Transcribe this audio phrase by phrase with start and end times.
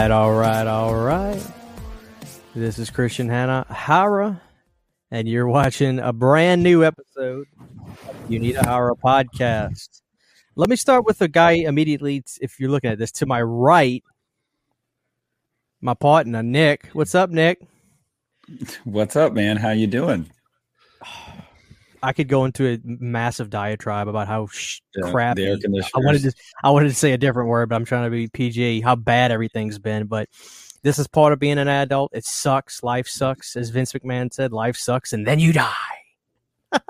[0.00, 1.46] All right, all right, all right.
[2.54, 4.40] This is Christian Hannah Hara,
[5.10, 7.46] and you're watching a brand new episode
[8.30, 10.00] Uneeda Horror podcast.
[10.56, 12.24] Let me start with the guy immediately.
[12.40, 14.02] If you're looking at this to my right,
[15.82, 16.88] my partner Nick.
[16.94, 17.60] What's up, Nick?
[18.84, 19.58] What's up, man?
[19.58, 20.30] How you doing?
[22.02, 25.44] I could go into a massive diatribe about how sh- Yeah, crappy.
[25.44, 26.32] the air I wanted to
[26.64, 28.80] I wanted to say a different word, but I'm trying to be PG.
[28.80, 30.28] How bad everything's been, but
[30.82, 32.10] this is part of being an adult.
[32.14, 32.82] It sucks.
[32.82, 34.52] Life sucks, as Vince McMahon said.
[34.52, 35.74] Life sucks, and then you die.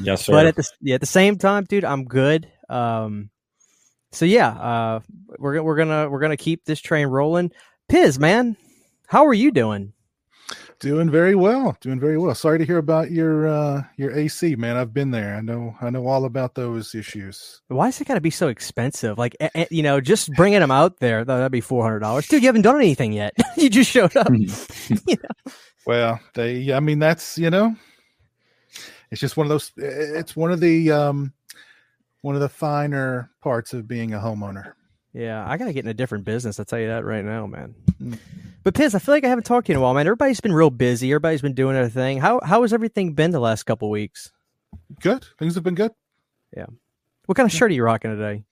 [0.00, 0.32] Yes, sir.
[0.32, 2.50] But at the yeah, at the same time, dude, I'm good.
[2.68, 3.30] Um,
[4.10, 5.00] so yeah, uh,
[5.38, 7.52] we're we're gonna we're gonna keep this train rolling.
[7.88, 8.56] Piz, man,
[9.06, 9.92] how are you doing?
[10.82, 11.76] Doing very well.
[11.80, 12.34] Doing very well.
[12.34, 14.76] Sorry to hear about your uh your AC, man.
[14.76, 15.36] I've been there.
[15.36, 17.62] I know I know all about those issues.
[17.68, 19.16] Why is it got to be so expensive?
[19.16, 22.26] Like, eh, eh, you know, just bringing them out there, that'd be four hundred dollars,
[22.26, 22.42] dude.
[22.42, 23.32] You haven't done anything yet.
[23.56, 24.28] you just showed up.
[25.86, 27.76] Well, they I mean that's, you know,
[29.12, 31.32] it's just one of those it's one of the um
[32.22, 34.72] one of the finer parts of being a homeowner.
[35.12, 36.58] Yeah, I gotta get in a different business.
[36.58, 37.74] I'll tell you that right now, man.
[38.64, 40.06] But Piz, I feel like I haven't talked to you in a while, man.
[40.06, 41.10] Everybody's been real busy.
[41.10, 42.18] Everybody's been doing their thing.
[42.18, 44.30] How how has everything been the last couple weeks?
[45.00, 45.26] Good.
[45.38, 45.92] Things have been good.
[46.56, 46.66] Yeah.
[47.26, 48.44] What kind of shirt are you rocking today?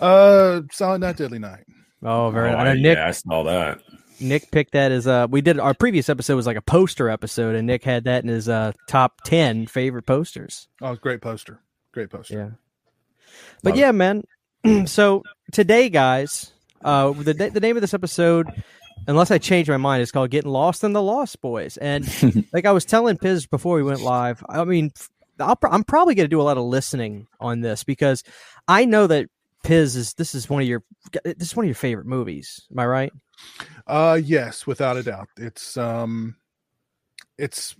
[0.00, 1.64] Uh Silent Night Deadly Night.
[2.02, 2.50] Oh, very.
[2.50, 3.80] Oh, I know Nick yeah, I saw that.
[4.20, 7.54] Nick picked that as uh we did our previous episode was like a poster episode,
[7.54, 10.68] and Nick had that in his uh top ten favorite posters.
[10.82, 11.60] Oh, great poster.
[11.92, 12.34] Great poster.
[12.34, 12.50] Yeah.
[13.62, 14.24] But Love yeah, man.
[14.86, 16.52] so today, guys,
[16.84, 18.48] uh, the the name of this episode,
[19.06, 22.06] unless I change my mind, it's called "Getting Lost in the Lost Boys." And
[22.52, 24.92] like I was telling Piz before we went live, I mean,
[25.40, 28.22] I'll, pro- I'm probably going to do a lot of listening on this because
[28.68, 29.28] I know that
[29.62, 30.82] Piz is this is one of your
[31.24, 32.66] this is one of your favorite movies.
[32.70, 33.12] Am I right?
[33.86, 35.28] Uh yes, without a doubt.
[35.36, 36.36] It's um
[37.38, 37.74] it's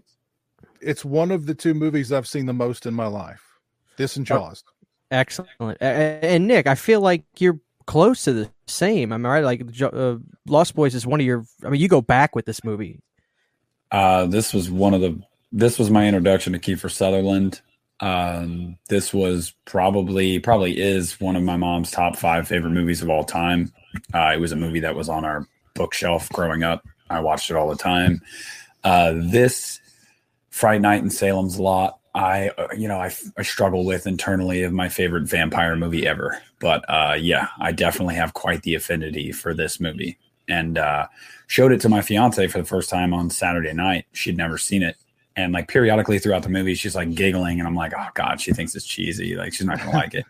[0.80, 3.42] it's one of the two movies I've seen the most in my life.
[3.96, 4.36] This and Oh.
[4.38, 4.64] Jaws.
[5.10, 5.52] Excellent.
[5.80, 9.12] A- a- And Nick, I feel like you're close to the same.
[9.12, 9.44] Am I right?
[9.44, 10.16] Like uh,
[10.46, 11.44] Lost Boys is one of your.
[11.64, 13.00] I mean, you go back with this movie.
[13.90, 15.20] Uh, this was one of the.
[15.52, 17.60] This was my introduction to Kiefer Sutherland.
[18.00, 23.10] Um, this was probably probably is one of my mom's top five favorite movies of
[23.10, 23.72] all time.
[24.12, 26.84] Uh, it was a movie that was on our bookshelf growing up.
[27.08, 28.20] I watched it all the time.
[28.82, 29.80] Uh, this
[30.50, 31.98] Fright Night in Salem's Lot.
[32.14, 36.40] I, uh, you know, I, I struggle with internally of my favorite vampire movie ever.
[36.60, 40.18] But uh, yeah, I definitely have quite the affinity for this movie.
[40.48, 41.08] And uh,
[41.46, 44.06] showed it to my fiance for the first time on Saturday night.
[44.12, 44.96] She'd never seen it.
[45.36, 48.52] And like periodically throughout the movie, she's like giggling, and I'm like, oh God, she
[48.52, 49.34] thinks it's cheesy.
[49.34, 50.24] Like she's not gonna like it.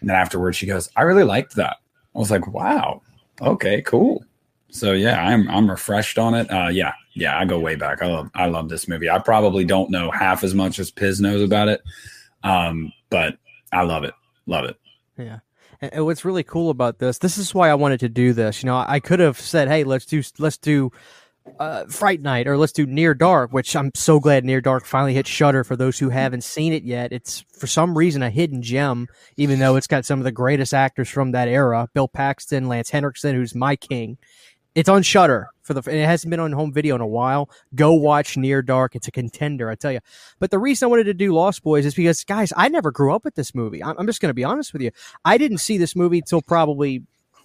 [0.00, 1.76] And then afterwards, she goes, I really liked that.
[2.14, 3.02] I was like, wow,
[3.42, 4.24] okay, cool.
[4.70, 6.50] So yeah, I'm I'm refreshed on it.
[6.50, 8.02] Uh, yeah, yeah, I go way back.
[8.02, 9.08] I love I love this movie.
[9.08, 11.82] I probably don't know half as much as Piz knows about it,
[12.42, 13.38] um, but
[13.72, 14.12] I love it.
[14.44, 14.76] Love it.
[15.16, 15.38] Yeah.
[15.80, 18.62] And, what's really cool about this, this is why I wanted to do this.
[18.62, 20.92] You know, I could have said, "Hey, let's do let's do
[21.58, 25.14] uh, Fright Night or let's do Near Dark," which I'm so glad Near Dark finally
[25.14, 25.64] hit Shudder.
[25.64, 29.58] For those who haven't seen it yet, it's for some reason a hidden gem, even
[29.58, 33.34] though it's got some of the greatest actors from that era: Bill Paxton, Lance Henriksen,
[33.34, 34.18] who's my king.
[34.76, 35.80] It's on Shudder for the.
[35.90, 37.48] and It hasn't been on home video in a while.
[37.74, 38.94] Go watch Near Dark.
[38.94, 40.00] It's a contender, I tell you.
[40.38, 43.14] But the reason I wanted to do Lost Boys is because, guys, I never grew
[43.14, 43.82] up with this movie.
[43.82, 44.90] I'm, I'm just going to be honest with you.
[45.24, 47.02] I didn't see this movie till probably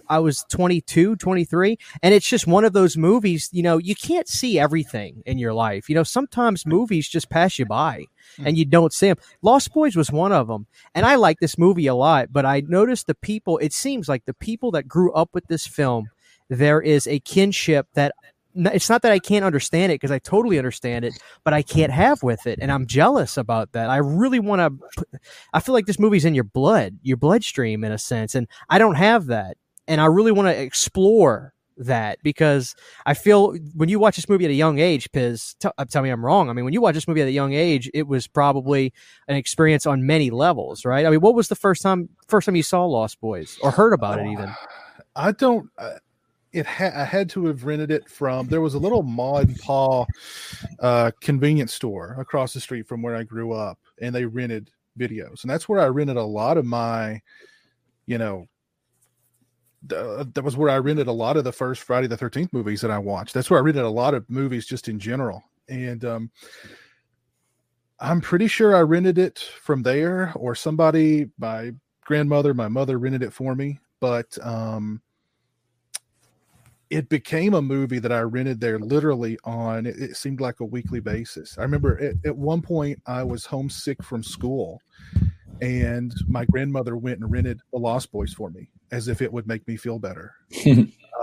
[0.08, 1.78] I was 22, 23.
[2.02, 5.54] And it's just one of those movies, you know, you can't see everything in your
[5.54, 5.88] life.
[5.88, 8.04] You know, sometimes movies just pass you by
[8.36, 8.46] hmm.
[8.46, 9.16] and you don't see them.
[9.40, 10.66] Lost Boys was one of them.
[10.94, 14.26] And I like this movie a lot, but I noticed the people, it seems like
[14.26, 16.10] the people that grew up with this film,
[16.58, 18.14] there is a kinship that
[18.54, 21.90] it's not that I can't understand it because I totally understand it, but I can't
[21.90, 23.88] have with it, and I'm jealous about that.
[23.88, 25.06] I really want to.
[25.54, 28.78] I feel like this movie's in your blood, your bloodstream, in a sense, and I
[28.78, 29.56] don't have that,
[29.88, 32.74] and I really want to explore that because
[33.06, 36.02] I feel when you watch this movie at a young age, Piz, t- uh, tell
[36.02, 36.50] me I'm wrong.
[36.50, 38.92] I mean, when you watch this movie at a young age, it was probably
[39.28, 41.06] an experience on many levels, right?
[41.06, 43.94] I mean, what was the first time first time you saw Lost Boys or heard
[43.94, 44.54] about it even?
[45.16, 45.70] I don't.
[45.78, 45.94] Uh,
[46.52, 48.46] it ha- I had to have rented it from.
[48.48, 50.04] There was a little ma and pa
[50.80, 55.42] uh, convenience store across the street from where I grew up, and they rented videos,
[55.42, 57.20] and that's where I rented a lot of my,
[58.06, 58.46] you know,
[59.88, 62.82] th- that was where I rented a lot of the first Friday the Thirteenth movies
[62.82, 63.34] that I watched.
[63.34, 66.30] That's where I rented a lot of movies just in general, and um,
[67.98, 71.72] I'm pretty sure I rented it from there, or somebody, my
[72.04, 75.00] grandmother, my mother rented it for me, but um
[76.92, 80.64] it became a movie that I rented there literally on it, it seemed like a
[80.66, 81.56] weekly basis.
[81.56, 84.82] I remember at, at one point I was homesick from school
[85.62, 89.46] and my grandmother went and rented the Lost Boys for me as if it would
[89.46, 90.34] make me feel better.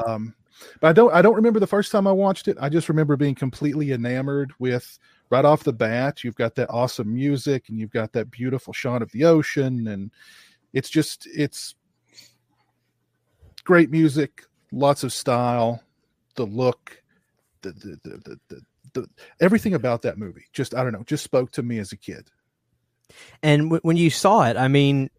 [0.07, 0.33] um,
[0.81, 2.57] but I don't I don't remember the first time I watched it.
[2.59, 4.97] I just remember being completely enamored with
[5.29, 6.23] right off the bat.
[6.23, 10.09] You've got that awesome music and you've got that beautiful shot of the ocean and
[10.73, 11.75] it's just it's
[13.65, 15.83] great music, lots of style,
[16.35, 17.01] the look,
[17.61, 18.61] the the the the, the,
[18.93, 19.09] the
[19.41, 20.45] everything about that movie.
[20.53, 22.29] Just I don't know, just spoke to me as a kid.
[23.41, 25.09] And w- when you saw it, I mean,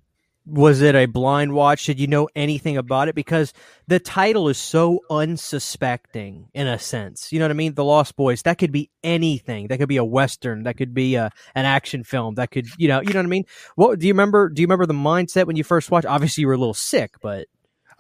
[0.46, 1.86] was it a blind watch?
[1.86, 3.14] Did you know anything about it?
[3.14, 3.52] Because
[3.88, 7.32] the title is so unsuspecting in a sense.
[7.32, 7.74] You know what I mean?
[7.74, 8.42] The Lost Boys.
[8.42, 9.68] That could be anything.
[9.68, 10.64] That could be a western.
[10.64, 12.36] That could be a, an action film.
[12.36, 13.44] That could, you know, you know what I mean?
[13.76, 14.48] What do you remember?
[14.48, 16.06] Do you remember the mindset when you first watched?
[16.06, 17.46] Obviously, you were a little sick, but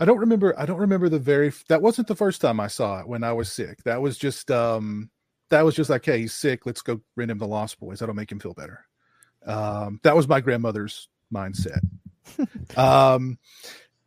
[0.00, 0.58] I don't remember.
[0.58, 1.52] I don't remember the very.
[1.68, 3.84] That wasn't the first time I saw it when I was sick.
[3.84, 4.50] That was just.
[4.50, 5.10] um
[5.50, 6.66] That was just like, hey, he's sick.
[6.66, 7.98] Let's go rent him the Lost Boys.
[8.00, 8.86] That'll make him feel better.
[9.46, 11.80] Um, that was my grandmother's mindset.
[12.76, 13.38] um,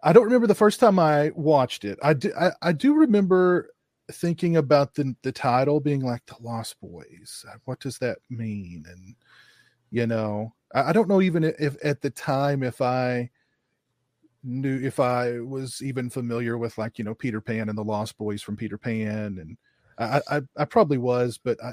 [0.02, 2.00] I don't remember the first time I watched it.
[2.02, 2.32] I do.
[2.40, 3.70] I, I do remember
[4.12, 7.46] thinking about the the title being like the Lost Boys.
[7.66, 8.86] What does that mean?
[8.90, 9.16] And
[9.92, 13.30] you know, I, I don't know even if at the time if I
[14.44, 18.18] knew if I was even familiar with like you know Peter Pan and the Lost
[18.18, 19.58] Boys from Peter Pan, and
[19.98, 21.72] I I, I probably was, but I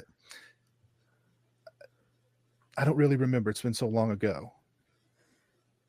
[2.77, 3.51] I don't really remember.
[3.51, 4.53] It's been so long ago.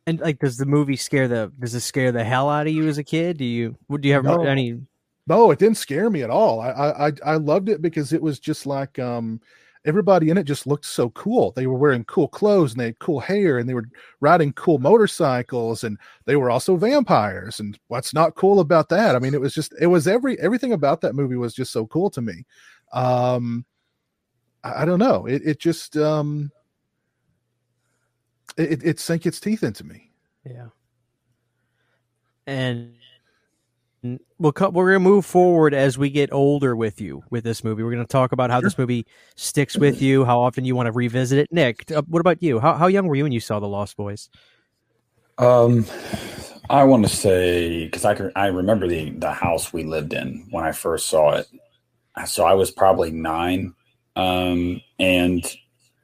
[0.07, 2.87] And like, does the movie scare the does it scare the hell out of you
[2.87, 3.37] as a kid?
[3.37, 4.43] Do you do you have No.
[4.43, 4.81] any?
[5.27, 6.59] No, it didn't scare me at all.
[6.59, 9.39] I I I- I loved it because it was just like um
[9.85, 11.51] everybody in it just looked so cool.
[11.53, 13.89] They were wearing cool clothes and they had cool hair and they were
[14.19, 17.59] riding cool motorcycles and they were also vampires.
[17.59, 19.15] And what's not cool about that?
[19.15, 21.87] I mean, it was just it was every everything about that movie was just so
[21.87, 22.45] cool to me.
[22.93, 23.65] Um
[24.63, 25.25] I, I don't know.
[25.25, 26.51] It it just um
[28.57, 30.11] it, it- sank its teeth into me.
[30.45, 30.67] Yeah.
[32.47, 32.95] And
[34.39, 37.63] we'll cut, we're going to move forward as we get older with you with this
[37.63, 37.83] movie.
[37.83, 39.05] We're going to talk about how this movie
[39.35, 41.51] sticks with you, how often you want to revisit it.
[41.51, 42.59] Nick, uh, what about you?
[42.59, 44.29] How how young were you when you saw The Lost Boys?
[45.37, 45.85] Um,
[46.69, 50.47] I want to say because I can I remember the the house we lived in
[50.51, 51.47] when I first saw it.
[52.25, 53.73] So I was probably nine,
[54.15, 55.45] um, and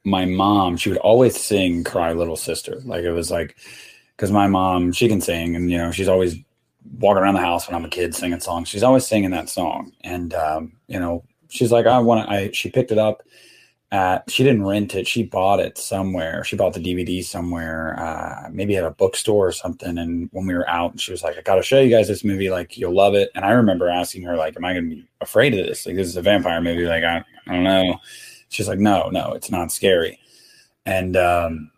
[0.05, 3.57] my mom she would always sing "Cry Little Sister." Like it was like
[4.15, 6.35] because my mom she can sing, and you know she's always
[6.99, 8.69] walking around the house when I'm a kid singing songs.
[8.69, 12.33] She's always singing that song, and um, you know she's like I want to.
[12.33, 13.23] I she picked it up
[13.91, 15.07] at she didn't rent it.
[15.07, 16.43] She bought it somewhere.
[16.43, 19.97] She bought the dvd somewhere uh maybe at a bookstore or something.
[19.97, 22.49] And when we were out she was like i gotta show you guys this movie.
[22.49, 23.31] Like you'll love it.
[23.33, 25.85] And i remember asking her like am i gonna be afraid of this?
[25.85, 26.85] Like this is a vampire movie.
[26.85, 27.99] Like i, I don't know.
[28.49, 30.19] She's like no no it's not scary.
[30.85, 31.71] And um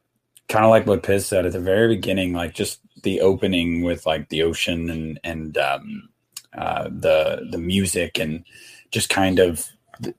[0.50, 4.06] kind of like what piz said at the very beginning like just the opening with
[4.06, 6.10] like the ocean and and um
[6.58, 8.44] uh the the music and
[8.92, 9.70] just kind of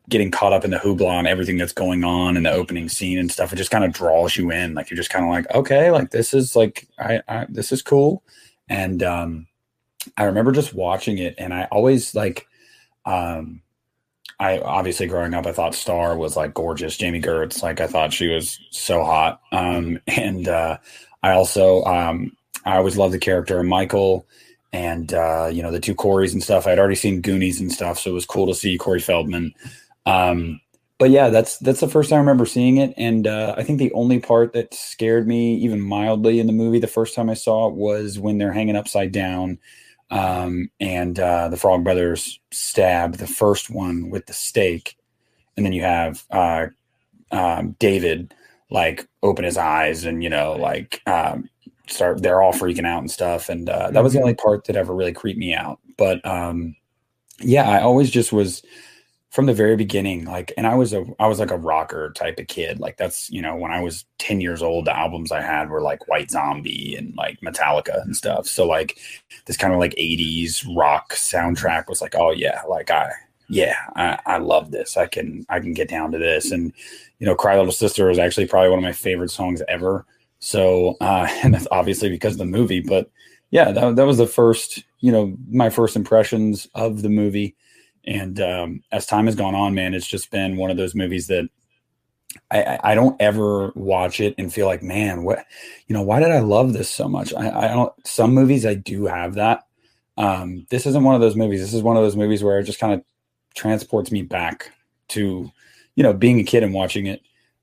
[0.08, 3.18] getting caught up in the hoopla and everything that's going on in the opening scene
[3.18, 3.52] and stuff.
[3.52, 4.74] It just kind of draws you in.
[4.74, 7.82] Like you're just kind of like, okay, like this is like I, I this is
[7.82, 8.22] cool.
[8.68, 9.46] And um
[10.16, 12.46] I remember just watching it and I always like
[13.06, 13.62] um
[14.40, 16.96] I obviously growing up I thought Star was like gorgeous.
[16.96, 19.40] Jami Gertz, like I thought she was so hot.
[19.52, 20.78] Um and uh
[21.22, 24.26] I also um I always loved the character Michael
[24.72, 26.66] and uh, you know the two Corys and stuff.
[26.66, 29.52] I'd already seen Goonies and stuff, so it was cool to see Corey Feldman.
[30.06, 30.60] Um,
[30.98, 33.78] but yeah, that's that's the first time I remember seeing it, and uh, I think
[33.78, 37.34] the only part that scared me even mildly in the movie the first time I
[37.34, 39.58] saw it was when they're hanging upside down,
[40.10, 44.96] um, and uh, the Frog Brothers stab the first one with the stake,
[45.56, 46.66] and then you have uh,
[47.30, 48.34] um, David
[48.70, 51.48] like open his eyes and you know like um,
[51.88, 53.48] start they're all freaking out and stuff.
[53.48, 55.78] And uh, that was the only part that ever really creeped me out.
[55.96, 56.76] But um
[57.42, 58.62] yeah i always just was
[59.30, 62.38] from the very beginning like and i was a i was like a rocker type
[62.38, 65.40] of kid like that's you know when i was 10 years old the albums i
[65.40, 68.46] had were like white zombie and like metallica and stuff.
[68.46, 68.98] So like
[69.46, 73.10] this kind of like 80s rock soundtrack was like oh yeah like i
[73.48, 74.96] yeah I, I love this.
[74.96, 76.50] I can i can get down to this.
[76.50, 76.72] And
[77.18, 80.06] you know cry little sister is actually probably one of my favorite songs ever.
[80.40, 83.10] So, uh, and that's obviously because of the movie, but
[83.50, 87.56] yeah, that, that was the first, you know, my first impressions of the movie.
[88.06, 91.26] And um, as time has gone on, man, it's just been one of those movies
[91.28, 91.48] that
[92.50, 95.44] I, I- don't ever watch it and feel like, man, what,
[95.86, 97.34] you know, why did I love this so much?
[97.34, 99.66] I, I don't, some movies I do have that.
[100.16, 101.60] Um, this isn't one of those movies.
[101.60, 103.02] This is one of those movies where it just kind of
[103.54, 104.72] transports me back
[105.08, 105.50] to,
[105.96, 107.22] you know, being a kid and watching it.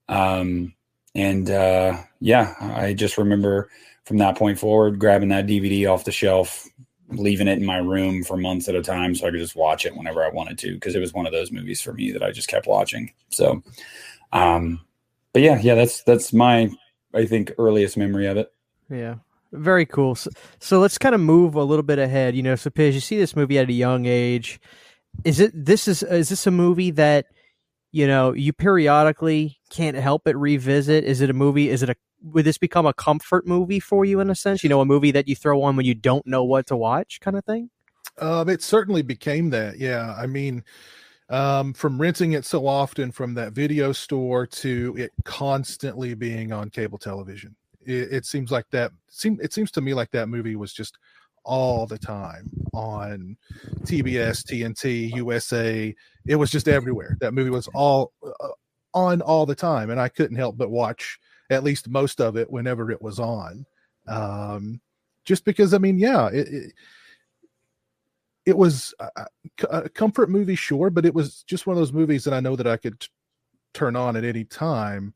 [0.10, 0.74] Um,
[1.16, 3.70] and uh, yeah, I just remember
[4.06, 6.68] from that point forward grabbing that DVD off the shelf,
[7.10, 9.86] leaving it in my room for months at a time so I could just watch
[9.86, 12.24] it whenever I wanted to because it was one of those movies for me that
[12.24, 13.14] I just kept watching.
[13.30, 13.64] So,
[14.34, 14.82] um,
[15.34, 16.70] but yeah, yeah, that's that's my
[17.14, 18.52] I think earliest memory of it.
[18.90, 19.16] Yeah.
[19.54, 20.16] Very cool.
[20.16, 22.36] So, so let's kind of move a little bit ahead.
[22.36, 24.60] You know, so Piz, you see this movie at a young age.
[25.24, 27.28] Is it this is is this a movie that
[27.92, 31.06] you know you periodically can't help but revisit?
[31.06, 31.70] Is it a movie?
[31.70, 31.96] Is it a
[32.34, 34.64] would this become a comfort movie for you in a sense?
[34.64, 37.20] You know, a movie that you throw on when you don't know what to watch,
[37.20, 37.70] kind of thing.
[38.20, 39.78] Um, it certainly became that.
[39.78, 40.64] Yeah, I mean,
[41.30, 46.70] um, from renting it so often from that video store to it constantly being on
[46.70, 47.56] cable television.
[47.86, 48.92] It, it seems like that.
[49.10, 50.98] Seem it seems to me like that movie was just
[51.44, 53.38] all the time on
[53.84, 55.96] TBS, TNT, USA.
[56.26, 57.18] It was just everywhere.
[57.22, 58.50] That movie was all uh,
[58.94, 61.20] on all the time, and I couldn't help but watch
[61.50, 63.66] at least most of it whenever it was on.
[64.08, 64.82] Um,
[65.24, 66.74] just because, I mean, yeah, it, it,
[68.46, 69.26] it was a,
[69.70, 72.56] a, comfort movie, sure, but it was just one of those movies that I know
[72.56, 73.10] that I could t-
[73.74, 75.14] turn on at any time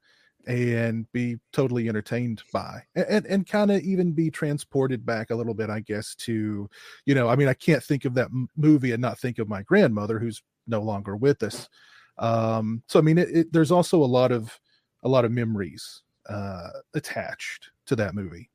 [0.48, 5.36] and be totally entertained by and, and, and kind of even be transported back a
[5.36, 6.70] little bit i guess to
[7.06, 9.48] you know i mean i can't think of that m- movie and not think of
[9.48, 11.70] my grandmother who's no longer with us
[12.18, 14.60] um so i mean it, it, there's also a lot of
[15.04, 18.50] a lot of memories uh, attached to that movie.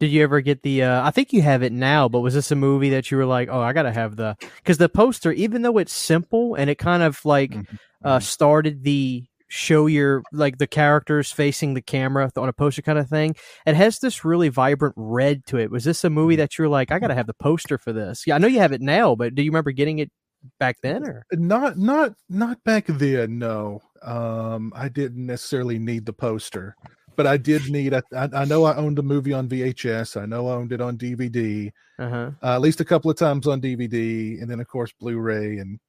[0.00, 0.84] Did you ever get the?
[0.84, 3.26] Uh, I think you have it now, but was this a movie that you were
[3.26, 4.36] like, "Oh, I gotta have the"?
[4.56, 7.76] Because the poster, even though it's simple and it kind of like mm-hmm.
[8.02, 8.22] uh, mm-hmm.
[8.22, 13.08] started the show your like the characters facing the camera on a poster kind of
[13.08, 13.36] thing,
[13.66, 15.70] it has this really vibrant red to it.
[15.70, 16.40] Was this a movie mm-hmm.
[16.40, 18.26] that you're like, "I gotta have the poster for this"?
[18.26, 20.10] Yeah, I know you have it now, but do you remember getting it
[20.58, 21.78] back then or not?
[21.78, 23.38] Not not back then.
[23.38, 26.76] No, um, I didn't necessarily need the poster,
[27.16, 27.94] but I did need.
[27.94, 30.20] I, I know I owned a movie on VHS.
[30.20, 32.30] I know I owned it on DVD, uh-huh.
[32.42, 35.58] uh, at least a couple of times on DVD, and then of course Blu-ray.
[35.58, 35.80] And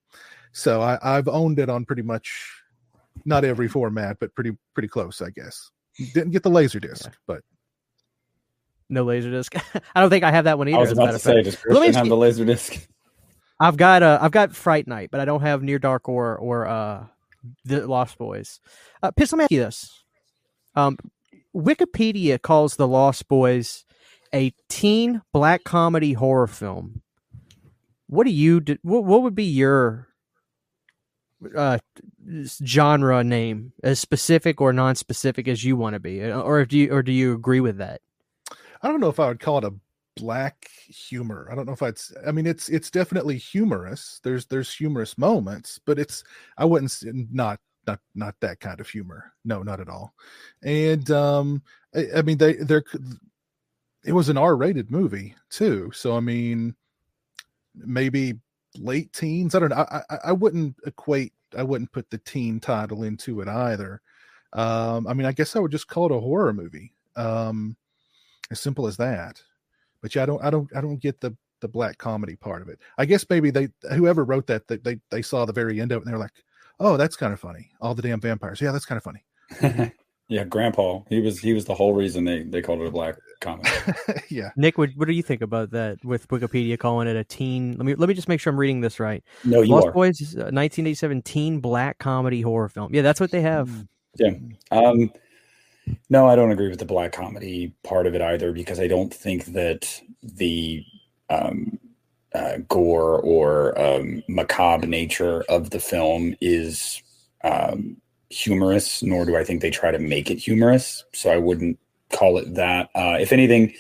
[0.52, 2.50] so I, I've owned it on pretty much
[3.26, 5.72] not every format, but pretty pretty close, I guess.
[6.14, 7.12] Didn't get the laser disc, yeah.
[7.26, 7.42] but
[8.90, 9.56] no laser disc.
[9.96, 10.78] I don't think I have that one either.
[10.78, 12.88] I was about to say, does Christian have the laser disc?
[13.60, 16.68] I've got uh, I've got Fright Night, but I don't have Near Dark or or
[16.68, 17.06] uh,
[17.66, 18.60] the Lost Boys.
[19.02, 20.04] Uh, Piz, let me ask you this.
[20.76, 20.98] Um,
[21.56, 23.86] Wikipedia calls The Lost Boys
[24.34, 27.02] a teen black comedy horror film.
[28.08, 28.78] What do you do?
[28.84, 30.08] What, what would be your
[31.56, 31.80] uh,
[32.64, 37.04] genre name, as specific or non-specific as you want to be, or do you or
[37.04, 38.02] do you agree with that?
[38.82, 39.74] I don't know if I would call it a
[40.18, 41.48] black humor.
[41.52, 44.20] I don't know if it's I mean it's it's definitely humorous.
[44.24, 46.24] There's there's humorous moments, but it's
[46.58, 46.94] I wouldn't
[47.34, 49.34] not not not that kind of humor.
[49.46, 50.14] No, not at all.
[50.64, 51.64] And um
[51.96, 52.84] I, I mean they they're
[54.06, 55.92] it was an R-rated movie too.
[55.94, 56.76] So I mean
[57.76, 58.34] maybe
[58.78, 59.56] late teens.
[59.56, 59.86] I don't know.
[59.90, 64.02] I, I, I wouldn't equate I wouldn't put the teen title into it either.
[64.54, 66.94] Um I mean I guess I would just call it a horror movie.
[67.16, 67.76] Um
[68.52, 69.42] as simple as that
[70.02, 72.70] but yeah, I don't, I don't, I don't get the the black comedy part of
[72.70, 72.80] it.
[72.98, 76.02] I guess maybe they whoever wrote that they they, they saw the very end of
[76.02, 76.32] it and they're like,
[76.80, 77.70] oh, that's kind of funny.
[77.82, 78.62] All the damn vampires.
[78.62, 79.92] Yeah, that's kind of funny.
[80.30, 81.02] yeah, Grandpa.
[81.10, 83.70] He was he was the whole reason they they called it a black comedy.
[84.30, 84.50] yeah.
[84.56, 87.76] Nick, what, what do you think about that with Wikipedia calling it a teen?
[87.78, 89.24] Let me let me just make sure I'm reading this right.
[89.44, 89.92] No, you Lost are.
[89.94, 92.94] Boys, 1987 teen black comedy horror film.
[92.94, 93.70] Yeah, that's what they have.
[93.70, 93.82] Hmm.
[94.20, 94.32] Yeah.
[94.72, 95.12] Um
[96.10, 99.14] no, I don't agree with the black comedy part of it either because I don't
[99.14, 100.84] think that the
[101.30, 101.80] um,
[102.34, 107.02] uh, gore or um, macabre nature of the film is
[107.44, 107.98] um,
[108.30, 111.04] humorous, nor do I think they try to make it humorous.
[111.14, 111.80] So I wouldn't
[112.12, 112.90] call it that.
[112.96, 113.74] Uh, if anything,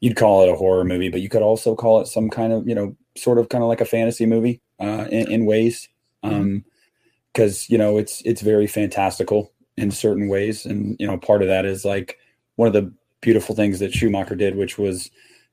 [0.00, 2.68] you'd call it a horror movie, but you could also call it some kind of,
[2.68, 5.88] you know, sort of kind of like a fantasy movie uh, in, in ways.
[6.22, 7.44] Because mm-hmm.
[7.44, 10.66] um, you know it's it's very fantastical in certain ways.
[10.66, 12.18] And, you know, part of that is like
[12.56, 15.10] one of the beautiful things that Schumacher did, which was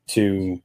[0.07, 0.61] to,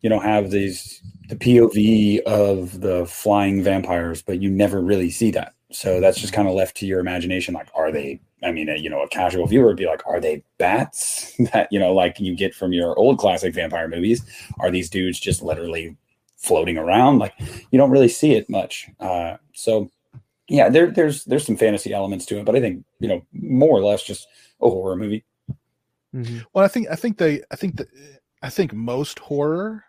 [0.00, 5.30] you know, have these, the POV of the flying vampires, but you never really see
[5.32, 5.54] that.
[5.70, 7.54] So that's just kind of left to your imagination.
[7.54, 10.20] Like, are they, I mean, a, you know, a casual viewer would be like, are
[10.20, 14.22] they bats that, you know, like you get from your old classic vampire movies?
[14.60, 15.96] Are these dudes just literally
[16.36, 17.18] floating around?
[17.18, 17.34] Like,
[17.70, 18.88] you don't really see it much.
[19.00, 19.90] Uh, so,
[20.48, 23.76] yeah, there, there's there's some fantasy elements to it, but I think you know more
[23.76, 24.26] or less just
[24.60, 25.24] a horror movie.
[26.14, 26.38] Mm-hmm.
[26.52, 27.88] Well, I think I think they I think that
[28.42, 29.84] I think most horror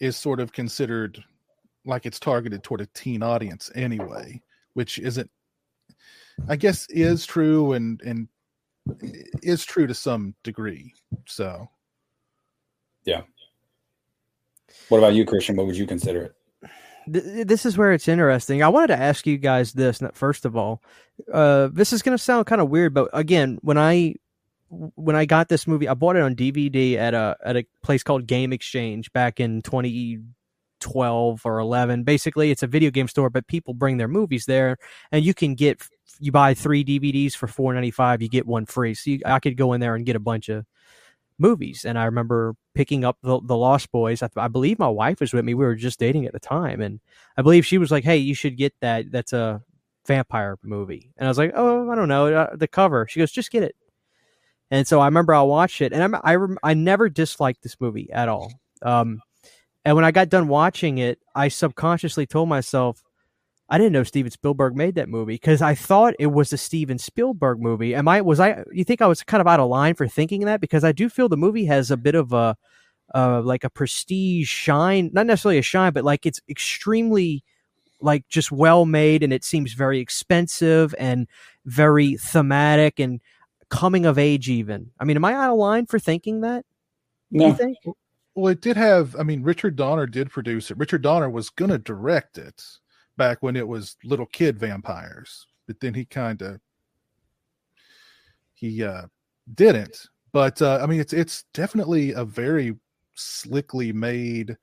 [0.00, 1.22] is sort of considered
[1.84, 4.40] like it's targeted toward a teen audience anyway,
[4.72, 5.30] which isn't
[6.48, 8.28] I guess is true and and
[9.42, 10.94] is true to some degree.
[11.26, 11.68] So
[13.04, 13.22] yeah.
[14.88, 15.56] What about you, Christian?
[15.56, 16.34] What would you consider it?
[17.06, 18.62] This is where it's interesting.
[18.62, 20.82] I wanted to ask you guys this first of all.
[21.32, 24.14] Uh, this is going to sound kind of weird, but again, when I
[24.68, 28.02] when I got this movie, I bought it on DVD at a at a place
[28.02, 32.04] called Game Exchange back in 2012 or 11.
[32.04, 34.76] Basically, it's a video game store, but people bring their movies there,
[35.12, 35.82] and you can get
[36.20, 38.94] you buy three DVDs for 4.95, you get one free.
[38.94, 40.64] So you, I could go in there and get a bunch of
[41.38, 41.84] movies.
[41.84, 44.22] And I remember picking up the, the Lost Boys.
[44.22, 45.54] I, I, believe my wife was with me.
[45.54, 47.00] We were just dating at the time, and
[47.36, 49.10] I believe she was like, "Hey, you should get that.
[49.10, 49.62] That's a
[50.06, 53.32] vampire movie." And I was like, "Oh, I don't know uh, the cover." She goes,
[53.32, 53.76] "Just get it."
[54.70, 56.36] And so I remember I watched it, and I'm, I
[56.70, 58.52] I never disliked this movie at all.
[58.82, 59.20] Um,
[59.84, 63.02] and when I got done watching it, I subconsciously told myself,
[63.68, 66.98] I didn't know Steven Spielberg made that movie because I thought it was a Steven
[66.98, 67.94] Spielberg movie.
[67.94, 68.62] Am I was I?
[68.70, 71.08] You think I was kind of out of line for thinking that because I do
[71.08, 72.56] feel the movie has a bit of a,
[73.14, 77.42] uh, like a prestige shine, not necessarily a shine, but like it's extremely
[78.00, 81.26] like just well made and it seems very expensive and
[81.64, 83.20] very thematic and
[83.70, 84.90] coming of age even.
[85.00, 86.66] I mean, am I out of line for thinking that?
[87.30, 87.56] No.
[88.34, 89.16] Well, it did have.
[89.16, 90.76] I mean, Richard Donner did produce it.
[90.76, 92.62] Richard Donner was going to direct it
[93.16, 96.60] back when it was little kid vampires, but then he kind of
[98.54, 99.02] he uh
[99.54, 100.08] didn't.
[100.32, 102.74] But uh, I mean, it's it's definitely a very
[103.14, 104.56] slickly made,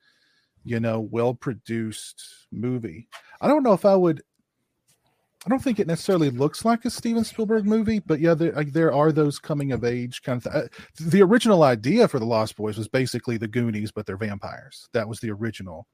[0.63, 3.07] you know, well produced movie.
[3.39, 4.21] I don't know if I would.
[5.45, 8.93] I don't think it necessarily looks like a Steven Spielberg movie, but yeah, there there
[8.93, 10.51] are those coming of age kind of.
[10.51, 10.67] Th- uh,
[10.99, 14.87] the original idea for the Lost Boys was basically the Goonies, but they're vampires.
[14.93, 15.87] That was the original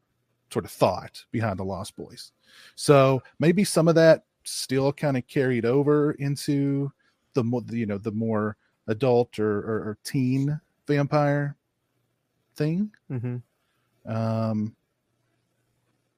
[0.51, 2.31] sort of thought behind the Lost Boys.
[2.75, 6.91] So maybe some of that still kind of carried over into
[7.33, 8.57] the more you know the more
[8.87, 11.55] adult or, or, or teen vampire
[12.55, 12.91] thing.
[13.11, 13.37] Mm-hmm.
[14.11, 14.75] Um,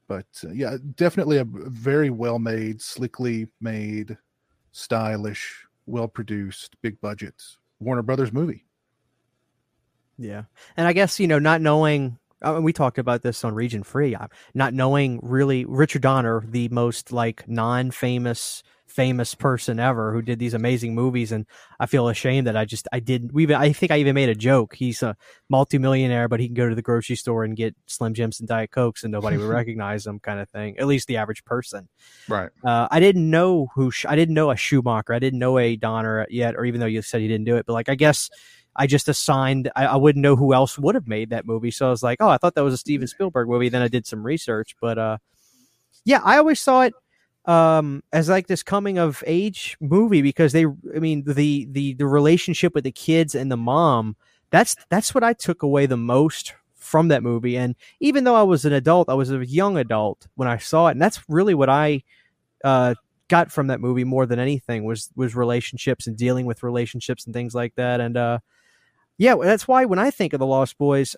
[0.07, 4.17] but uh, yeah, definitely a very well made, slickly made,
[4.71, 7.35] stylish, well produced, big budget
[7.79, 8.65] Warner Brothers movie.
[10.17, 10.43] Yeah,
[10.75, 13.83] and I guess you know, not knowing I mean, we talked about this on Region
[13.83, 20.21] Free, uh, not knowing really Richard Donner, the most like non-famous famous person ever who
[20.21, 21.45] did these amazing movies and
[21.79, 23.31] I feel ashamed that I just I didn't.
[23.33, 25.15] we I think I even made a joke he's a
[25.47, 28.71] multimillionaire but he can go to the grocery store and get Slim Jims and Diet
[28.71, 31.87] Cokes and nobody would recognize him kind of thing at least the average person
[32.27, 35.75] right uh, I didn't know who I didn't know a Schumacher I didn't know a
[35.75, 38.29] Donner yet or even though you said he didn't do it but like I guess
[38.79, 41.69] I just assigned I, I, wouldn't know who else would have made that movie.
[41.69, 43.67] So I was like, oh, I thought that was a Steven Spielberg movie.
[43.67, 45.17] Then I did some research, but uh,
[46.05, 46.93] yeah, I always saw it
[47.43, 52.05] um, as like this coming of age movie because they, I mean, the the the
[52.05, 54.15] relationship with the kids and the mom.
[54.49, 57.57] That's that's what I took away the most from that movie.
[57.57, 60.87] And even though I was an adult, I was a young adult when I saw
[60.87, 62.03] it, and that's really what I
[62.63, 62.95] uh,
[63.27, 67.33] got from that movie more than anything was was relationships and dealing with relationships and
[67.33, 67.99] things like that.
[67.99, 68.39] And uh,
[69.19, 71.15] yeah, that's why when I think of the Lost Boys,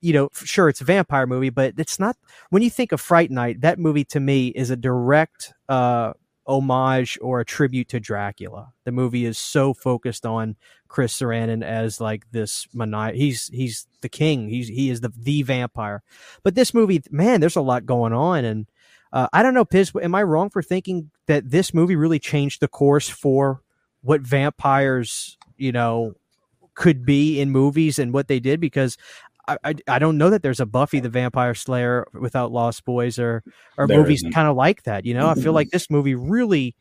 [0.00, 2.16] you know, sure it's a vampire movie, but it's not.
[2.48, 6.14] When you think of Fright Night, that movie to me is a direct uh,
[6.46, 8.72] homage or a tribute to Dracula.
[8.84, 10.56] The movie is so focused on
[10.88, 13.14] Chris Sarandon as like this maniac.
[13.14, 14.48] He's he's the king.
[14.48, 16.02] He's he is the the vampire.
[16.42, 18.66] But this movie, man, there's a lot going on, and
[19.12, 19.92] uh, I don't know, Piz.
[20.02, 23.60] Am I wrong for thinking that this movie really changed the course for
[24.00, 26.14] what vampires, you know,
[26.74, 28.96] could be in movies and what they did because
[29.48, 33.18] I, I, I, don't know that there's a Buffy the Vampire Slayer without Lost Boys
[33.18, 33.42] or
[33.76, 35.04] or there movies kind of like that.
[35.04, 36.76] You know, I feel like this movie really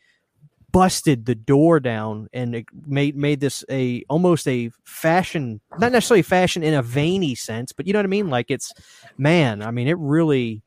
[0.71, 6.21] busted the door down and it made made this a almost a fashion, not necessarily
[6.21, 8.29] fashion in a veiny sense, but you know what I mean.
[8.29, 8.71] Like it's
[9.17, 10.61] man, I mean, it really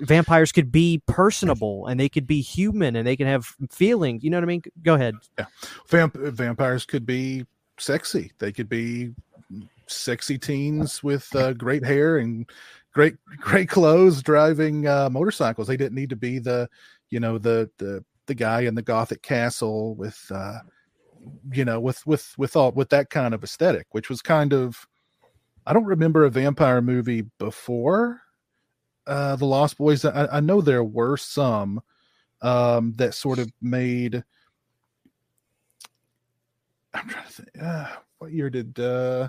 [0.00, 4.24] vampires could be personable and they could be human and they can have feelings.
[4.24, 4.62] You know what I mean?
[4.82, 5.14] Go ahead.
[5.38, 5.46] Yeah,
[5.88, 7.46] Vamp- vampires could be
[7.80, 8.32] sexy.
[8.38, 9.14] They could be
[9.86, 12.48] sexy teens with uh, great hair and
[12.92, 15.68] great great clothes driving uh, motorcycles.
[15.68, 16.68] They didn't need to be the
[17.10, 20.60] you know the the the guy in the gothic castle with uh,
[21.52, 24.86] you know with with with all with that kind of aesthetic, which was kind of
[25.66, 28.22] I don't remember a vampire movie before
[29.06, 30.04] uh, the Lost Boys.
[30.04, 31.80] I, I know there were some
[32.42, 34.24] um, that sort of made
[36.94, 37.48] I'm trying to think.
[37.60, 37.86] Uh,
[38.18, 39.28] what year did uh,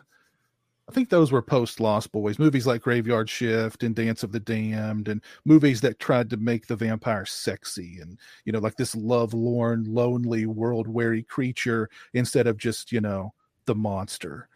[0.92, 4.42] I think those were post Lost Boys movies like Graveyard Shift and Dance of the
[4.42, 8.94] Damned and movies that tried to make the vampire sexy and you know like this
[8.94, 13.34] love-lorn, lonely, world-weary creature instead of just you know
[13.66, 14.50] the monster.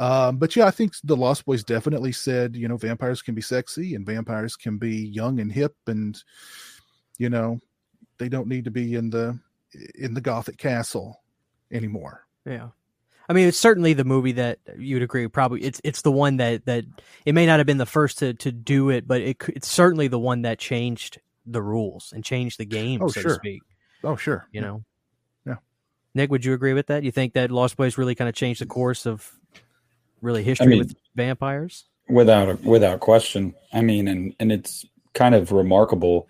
[0.00, 3.42] Um, but yeah, I think the Lost Boys definitely said you know vampires can be
[3.42, 6.20] sexy and vampires can be young and hip and
[7.18, 7.60] you know
[8.18, 9.38] they don't need to be in the
[9.94, 11.22] in the Gothic castle
[11.70, 12.26] anymore.
[12.48, 12.68] Yeah.
[13.28, 15.28] I mean, it's certainly the movie that you would agree.
[15.28, 16.84] Probably, it's it's the one that that
[17.26, 20.08] it may not have been the first to to do it, but it it's certainly
[20.08, 23.30] the one that changed the rules and changed the game, oh, so sure.
[23.30, 23.62] to speak.
[24.02, 24.48] Oh, sure.
[24.50, 24.84] You know.
[25.46, 25.56] Yeah.
[26.14, 27.02] Nick, would you agree with that?
[27.02, 29.30] You think that Lost Boys really kind of changed the course of
[30.22, 31.84] really history I mean, with vampires?
[32.08, 33.54] Without without question.
[33.74, 36.28] I mean, and and it's kind of remarkable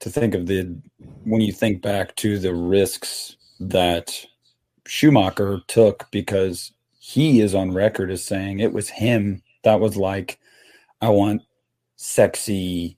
[0.00, 0.76] to think of the
[1.22, 4.26] when you think back to the risks that
[4.86, 10.38] Schumacher took because he is on record as saying it was him that was like,
[11.00, 11.42] I want
[11.96, 12.96] sexy,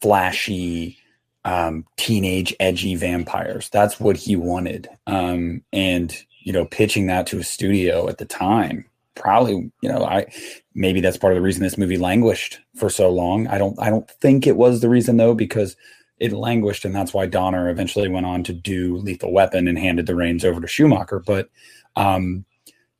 [0.00, 0.98] flashy,
[1.44, 3.68] um, teenage, edgy vampires.
[3.70, 4.88] That's what he wanted.
[5.06, 10.04] Um, and, you know, pitching that to a studio at the time, probably, you know,
[10.04, 10.26] I
[10.74, 13.46] maybe that's part of the reason this movie languished for so long.
[13.48, 15.76] I don't, I don't think it was the reason though, because
[16.20, 20.06] it languished, and that's why Donner eventually went on to do Lethal Weapon and handed
[20.06, 21.20] the reins over to Schumacher.
[21.20, 21.48] But
[21.96, 22.44] um,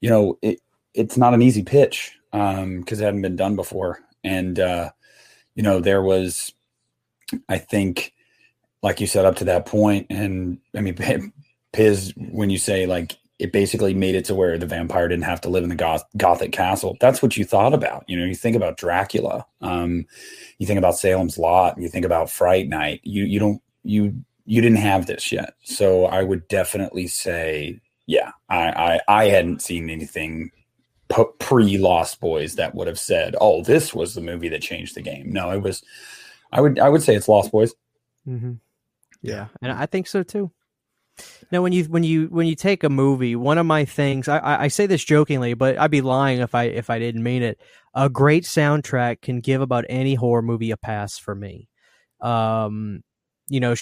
[0.01, 0.61] you know, it
[0.95, 4.91] it's not an easy pitch because um, it hadn't been done before, and uh,
[5.55, 6.53] you know, there was,
[7.49, 8.13] I think,
[8.83, 11.33] like you said, up to that point, and I mean,
[11.73, 15.41] Piz, when you say like it basically made it to where the vampire didn't have
[15.43, 16.97] to live in the goth- gothic castle.
[17.01, 18.05] That's what you thought about.
[18.09, 20.07] You know, you think about Dracula, um,
[20.59, 23.01] you think about Salem's Lot, you think about Fright Night.
[23.05, 25.55] You you don't you you didn't have this yet.
[25.63, 30.51] So I would definitely say, yeah, I I, I hadn't seen anything
[31.39, 35.03] pre Lost Boys that would have said, oh, this was the movie that changed the
[35.03, 35.33] game.
[35.33, 35.83] No, it was.
[36.51, 37.75] I would I would say it's Lost Boys.
[38.27, 38.55] Mm-hmm.
[39.23, 40.51] Yeah, and I think so too.
[41.51, 44.65] Now, when you when you when you take a movie, one of my things I,
[44.65, 47.61] I say this jokingly, but I'd be lying if I if I didn't mean it.
[47.95, 51.69] A great soundtrack can give about any horror movie a pass for me.
[52.21, 53.03] Um,
[53.49, 53.75] you know,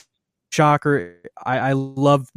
[0.50, 1.22] Shocker.
[1.44, 2.28] I, I love.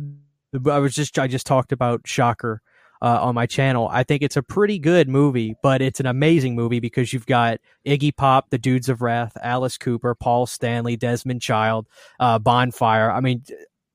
[0.70, 2.62] I was just I just talked about Shocker
[3.02, 3.88] uh, on my channel.
[3.92, 7.60] I think it's a pretty good movie, but it's an amazing movie because you've got
[7.86, 11.88] Iggy Pop, the Dudes of Wrath, Alice Cooper, Paul Stanley, Desmond Child,
[12.20, 13.12] uh, Bonfire.
[13.12, 13.44] I mean,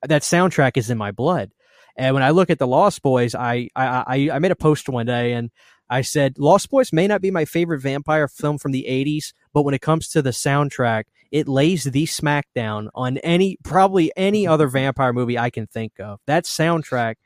[0.09, 1.53] that soundtrack is in my blood.
[1.97, 5.07] And when I look at the Lost Boys, I, I, I, made a post one
[5.07, 5.51] day and
[5.89, 9.63] I said, Lost Boys may not be my favorite vampire film from the 80s, but
[9.63, 14.53] when it comes to the soundtrack, it lays the smackdown on any, probably any mm-hmm.
[14.53, 16.21] other vampire movie I can think of.
[16.27, 17.17] That soundtrack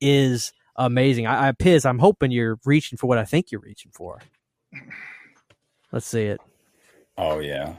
[0.00, 1.26] is amazing.
[1.26, 4.20] I, I Piz, I'm hoping you're reaching for what I think you're reaching for.
[5.92, 6.40] Let's see it.
[7.18, 7.74] Oh, yeah.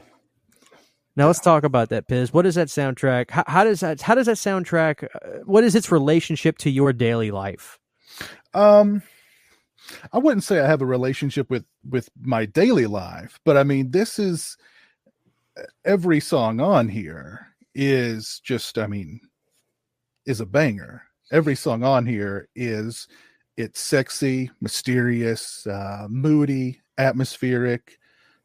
[1.18, 2.32] Now let's talk about that, Piz.
[2.32, 3.32] What is that soundtrack?
[3.32, 5.02] How, how does that how does that soundtrack?
[5.02, 7.80] Uh, what is its relationship to your daily life?
[8.54, 9.02] Um,
[10.12, 13.90] I wouldn't say I have a relationship with with my daily life, but I mean
[13.90, 14.56] this is
[15.84, 19.18] every song on here is just I mean
[20.24, 21.02] is a banger.
[21.32, 23.08] Every song on here is
[23.56, 27.98] it's sexy, mysterious, uh, moody, atmospheric.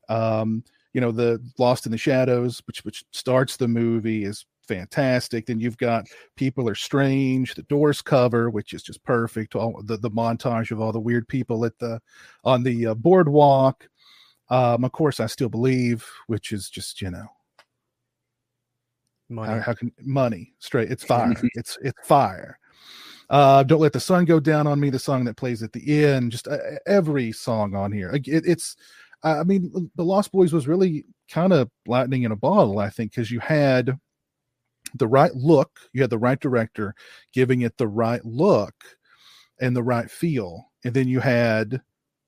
[0.09, 5.45] Um, you know the Lost in the Shadows, which which starts the movie, is fantastic.
[5.45, 9.55] Then you've got People Are Strange, the Doors cover, which is just perfect.
[9.55, 11.99] All the the montage of all the weird people at the
[12.43, 13.87] on the uh, boardwalk.
[14.49, 17.27] Um, of course, I still believe, which is just you know
[19.29, 19.53] money.
[19.53, 20.91] How, how can money straight?
[20.91, 21.33] It's fire.
[21.55, 22.59] it's it's fire.
[23.29, 24.89] Uh, don't let the sun go down on me.
[24.89, 28.11] The song that plays at the end, just uh, every song on here.
[28.13, 28.75] It, it's
[29.23, 33.11] I mean, the Lost Boys was really kind of lightning in a bottle, I think,
[33.11, 33.97] because you had
[34.95, 36.93] the right look, you had the right director
[37.33, 38.75] giving it the right look
[39.61, 41.81] and the right feel, and then you had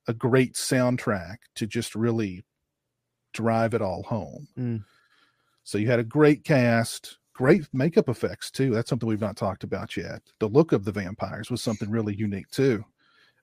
[0.08, 2.44] a great soundtrack to just really
[3.34, 4.48] drive it all home.
[4.58, 4.84] Mm.
[5.64, 8.70] So you had a great cast, great makeup effects too.
[8.70, 10.22] That's something we've not talked about yet.
[10.38, 12.84] The look of the vampires was something really unique too,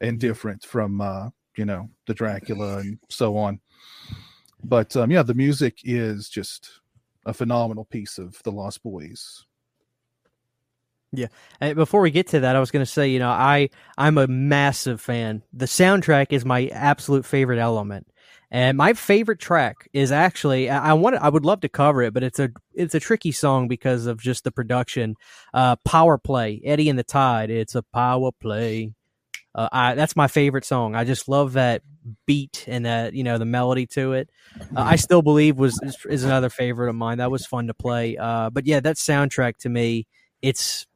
[0.02, 3.60] and different from uh, you know the Dracula and so on.
[4.64, 6.82] But um, yeah, the music is just
[7.26, 9.46] a phenomenal piece of the Lost Boys.
[11.16, 11.28] Yeah.
[11.62, 14.18] And before we get to that, I was going to say, you know, I I'm
[14.18, 15.44] a massive fan.
[15.54, 18.08] The soundtrack is my absolute favorite element.
[18.50, 22.24] And my favorite track is actually I want I would love to cover it, but
[22.24, 25.16] it's a it's a tricky song because of just the production.
[25.54, 27.50] Uh, power play, Eddie and the Tide.
[27.50, 28.94] It's a power play.
[29.56, 30.96] Uh, I, that's my favorite song.
[30.96, 31.84] I just love that
[32.26, 34.30] beat and that you know the melody to it.
[34.76, 37.20] Uh, I still believe was is, is, another favorite of mine.
[37.20, 38.18] That was fun to play.
[38.18, 40.08] Uh, but yeah, that soundtrack to me,
[40.42, 40.88] it's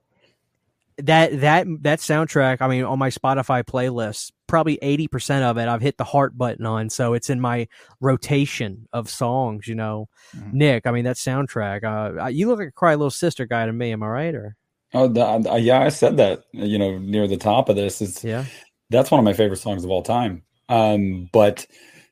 [0.97, 2.57] that that that soundtrack.
[2.61, 6.35] I mean, on my Spotify playlist, probably eighty percent of it I've hit the heart
[6.35, 7.67] button on, so it's in my
[8.01, 9.67] rotation of songs.
[9.67, 10.57] You know, mm-hmm.
[10.57, 10.87] Nick.
[10.87, 11.83] I mean, that soundtrack.
[11.83, 13.91] Uh, you look like a cry little sister guy to me.
[13.91, 14.35] Am I right?
[14.35, 14.55] Or
[14.93, 16.43] Oh, the, yeah, I said that.
[16.51, 18.45] You know, near the top of this is yeah.
[18.89, 20.43] That's one of my favorite songs of all time.
[20.69, 21.65] Um, but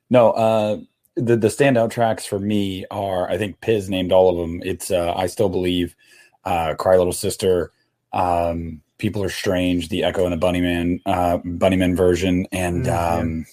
[0.09, 0.77] no, uh,
[1.15, 4.61] the the standout tracks for me are I think Piz named all of them.
[4.63, 5.95] It's uh, I still believe,
[6.43, 7.71] uh, Cry Little Sister,
[8.13, 13.19] um, People Are Strange, the Echo and the Bunnymen, uh, Bunnymen version, and mm-hmm.
[13.19, 13.45] um,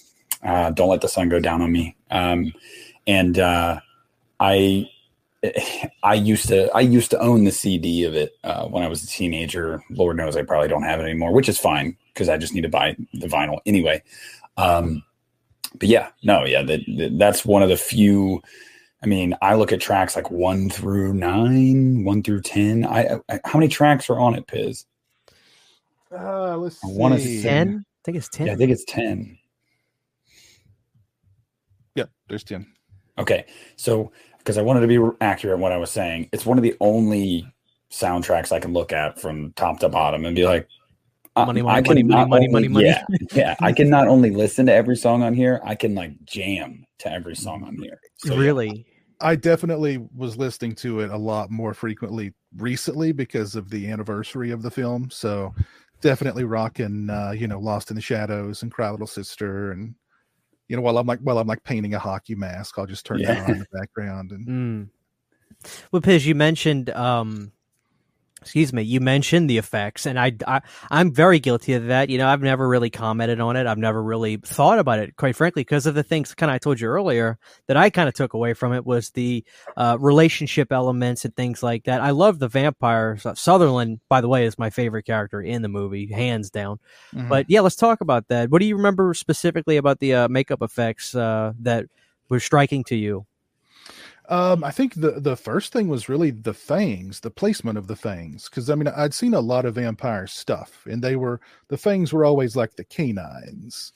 [0.43, 1.95] uh, Don't Let the Sun Go Down on Me.
[2.11, 2.53] Um,
[3.07, 3.79] and uh,
[4.39, 4.89] I
[6.03, 9.03] I used to I used to own the CD of it uh, when I was
[9.03, 9.83] a teenager.
[9.89, 12.61] Lord knows I probably don't have it anymore, which is fine because I just need
[12.61, 14.03] to buy the vinyl anyway.
[14.57, 15.03] Um,
[15.79, 18.41] but yeah, no, yeah, that, that, that's one of the few.
[19.01, 22.85] I mean, I look at tracks like one through nine, one through ten.
[22.85, 24.85] I, I how many tracks are on it, Piz?
[26.11, 27.83] Uh, let's I want to ten.
[27.87, 28.47] I think it's ten.
[28.47, 29.37] Yeah, I think it's ten.
[31.95, 32.67] Yep, there's ten.
[33.17, 34.11] Okay, so
[34.43, 36.29] because I wanted to be accurate in what I was saying.
[36.33, 37.47] It's one of the only
[37.89, 40.67] soundtracks I can look at from top to bottom and be like,
[41.37, 43.55] money, money, I can money, money, money, money, Yeah, yeah.
[43.61, 47.11] I can not only listen to every song on here, I can like jam to
[47.11, 47.99] every song on here.
[48.17, 48.67] So, really?
[48.67, 48.83] Yeah.
[49.21, 54.51] I definitely was listening to it a lot more frequently recently because of the anniversary
[54.51, 55.09] of the film.
[55.09, 55.55] So
[56.01, 59.95] definitely rocking, uh, you know, Lost in the Shadows and Cry Little Sister and
[60.73, 63.19] you know, while I'm like while I'm like painting a hockey mask, I'll just turn
[63.19, 63.33] yeah.
[63.33, 64.47] it on in the background and.
[64.53, 64.89] Mm.
[65.91, 67.53] Well, Piz, you mentioned um,
[68.43, 72.09] excuse me you mentioned the effects and I, I i'm very guilty of that.
[72.09, 73.65] You know i've never really commented on it.
[73.65, 76.57] I've never really thought about it quite frankly because of the things kind of i
[76.57, 79.43] told you earlier that i kind of took away from it was the
[79.77, 82.01] uh, relationship elements and things like that.
[82.01, 86.07] I love the vampires sutherland by the way is my favorite character in the movie
[86.07, 86.79] hands down.
[87.13, 87.29] Mm-hmm.
[87.29, 88.49] but yeah let's talk about that.
[88.49, 91.85] What do you remember specifically about the uh, makeup effects uh, that
[92.29, 93.25] were striking to you
[94.33, 97.95] um, I think the the first thing was really the fangs, the placement of the
[97.95, 101.77] fangs, because I mean I'd seen a lot of vampire stuff, and they were the
[101.77, 103.93] fangs were always like the canines,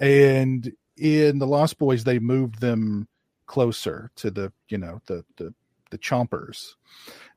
[0.00, 3.06] and in the Lost Boys they moved them
[3.46, 5.54] closer to the you know the the
[5.92, 6.74] the chompers,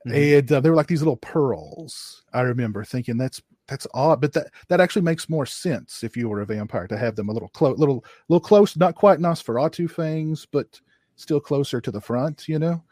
[0.07, 0.15] mm-hmm.
[0.15, 2.23] and uh, they were like these little pearls.
[2.33, 6.27] I remember thinking that's that's odd, but that that actually makes more sense if you
[6.27, 9.87] were a vampire to have them a little close, little little close, not quite Nosferatu
[9.87, 10.81] fangs, but
[11.19, 12.83] still closer to the front, you know.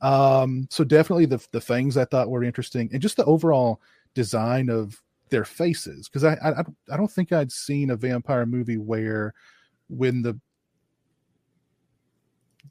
[0.00, 3.80] Um, so definitely the the things I thought were interesting, and just the overall
[4.14, 6.60] design of their faces, because I, I
[6.92, 9.32] I don't think I'd seen a vampire movie where
[9.88, 10.38] when the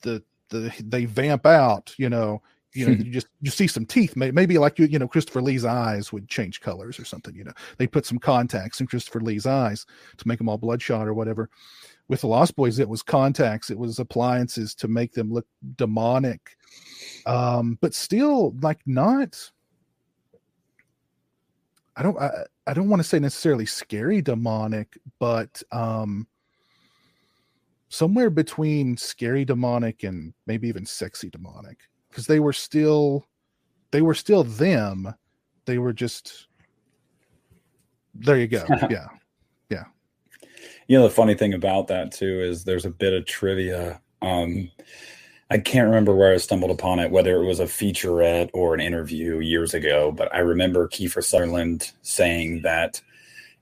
[0.02, 2.41] the the they vamp out, you know,
[2.74, 4.15] you know, you just you see some teeth.
[4.15, 7.36] Maybe like you, you know, Christopher Lee's eyes would change colors or something.
[7.36, 9.86] You know, they put some contacts in Christopher Lee's eyes
[10.17, 11.50] to make them all bloodshot or whatever
[12.12, 15.47] with the Lost Boys, it was contacts, it was appliances to make them look
[15.78, 16.58] demonic,
[17.26, 19.39] um, but still like not.
[21.95, 22.19] I don't.
[22.19, 22.30] I,
[22.67, 26.28] I don't want to say necessarily scary demonic, but um,
[27.88, 31.78] somewhere between scary demonic and maybe even sexy demonic,
[32.10, 33.26] because they were still,
[33.91, 35.13] they were still them.
[35.63, 36.47] They were just.
[38.15, 38.65] There you go.
[38.89, 39.08] yeah.
[40.91, 44.01] You know, the funny thing about that too is there's a bit of trivia.
[44.21, 44.69] Um,
[45.49, 48.82] I can't remember where I stumbled upon it, whether it was a featurette or an
[48.82, 53.01] interview years ago, but I remember Kiefer Sutherland saying that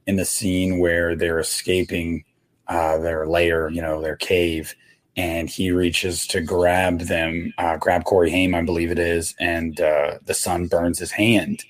[0.08, 2.24] in the scene where they're escaping
[2.68, 4.74] uh, their lair, you know, their cave,
[5.16, 9.80] and he reaches to grab them, uh, grab Corey Haim, I believe it is, and
[9.80, 11.64] uh, the sun burns his hand,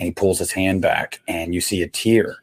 [0.00, 2.38] and he pulls his hand back, and you see a tear.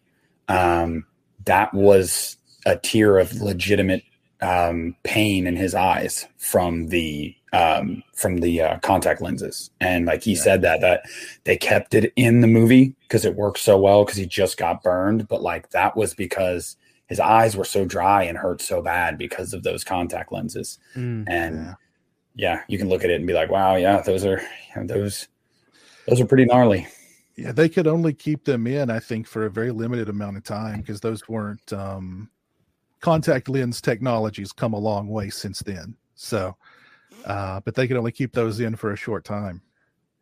[0.47, 1.05] Um,
[1.43, 4.03] that was a tear of legitimate
[4.41, 10.23] um, pain in his eyes from the um, from the uh, contact lenses, and like
[10.23, 10.41] he yeah.
[10.41, 11.03] said that that
[11.43, 14.83] they kept it in the movie because it worked so well because he just got
[14.83, 16.75] burned, but like that was because
[17.07, 21.23] his eyes were so dry and hurt so bad because of those contact lenses, mm,
[21.27, 21.75] and
[22.35, 22.55] yeah.
[22.55, 22.61] yeah.
[22.67, 24.41] you can look at it and be like, wow, yeah, those are
[24.75, 25.27] those
[26.07, 26.87] those are pretty gnarly.
[27.35, 30.43] Yeah, they could only keep them in, I think, for a very limited amount of
[30.43, 32.29] time because those weren't um,
[33.03, 35.95] contact lens technology's come a long way since then.
[36.15, 36.55] So,
[37.25, 39.61] uh, but they can only keep those in for a short time.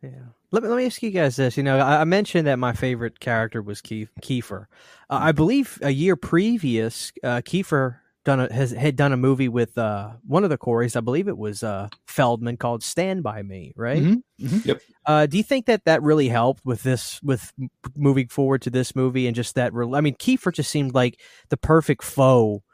[0.02, 0.10] Yeah.
[0.50, 1.56] Let me, let me ask you guys this.
[1.56, 4.66] You know, I, I mentioned that my favorite character was Keith, Kiefer.
[5.08, 9.48] Uh, I believe a year previous, uh, Kiefer done a, has had done a movie
[9.48, 10.96] with uh, one of the Coreys.
[10.96, 13.72] I believe it was uh, Feldman called Stand by Me.
[13.76, 14.02] Right?
[14.02, 14.64] Mhm, mhm.
[14.64, 14.80] Yep.
[15.06, 17.52] Uh, do you think that that really helped with this with
[17.96, 19.72] moving forward to this movie and just that?
[19.72, 22.64] Re- I mean, Kiefer just seemed like the perfect foe.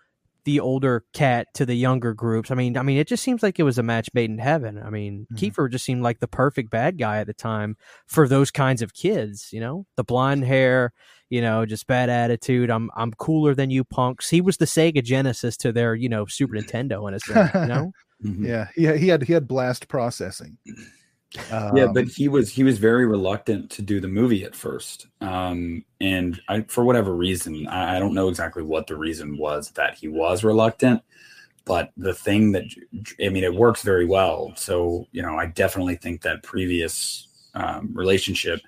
[0.44, 2.51] The older cat to the younger groups.
[2.51, 4.81] I mean, I mean, it just seems like it was a match made in heaven.
[4.83, 5.37] I mean, Mhm.
[5.38, 8.94] Kiefer just seemed like the perfect bad guy at the time for those kinds of
[8.94, 9.48] kids.
[9.53, 10.92] You know, the blonde hair,
[11.29, 12.70] you know, just bad attitude.
[12.70, 14.31] I'm I'm cooler than you punks.
[14.31, 17.51] He was the Sega Genesis to their you know Super Nintendo in a sense.
[17.55, 17.92] You know,
[18.24, 18.46] Mhm.
[18.46, 20.57] Yeah, he he had he had blast processing.
[21.71, 25.07] Yeah Um, but he was he was very reluctant to do the movie at first
[25.21, 29.71] um and i for whatever reason I, I don't know exactly what the reason was
[29.73, 31.03] that he was reluctant
[31.67, 32.64] but the thing that
[33.25, 37.91] i mean it works very well so you know i definitely think that previous um,
[37.95, 38.61] relationship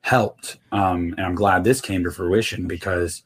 [0.00, 3.22] helped um and i'm glad this came to fruition because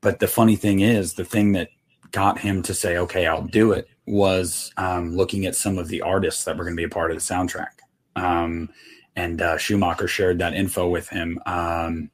[0.00, 1.70] but the funny thing is the thing that
[2.12, 6.02] got him to say okay i'll do it was um looking at some of the
[6.02, 7.79] artists that were going to be a part of the soundtrack
[8.16, 8.68] um,
[9.16, 11.40] and uh, Schumacher shared that info with him.
[11.46, 12.10] Um,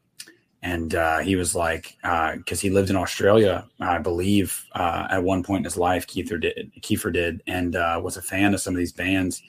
[0.62, 5.42] and uh, he was like, because he lived in Australia, I believe, uh, at one
[5.44, 8.74] point in his life, Kiefer did, Kiefer did, and uh, was a fan of some
[8.74, 9.42] of these bands.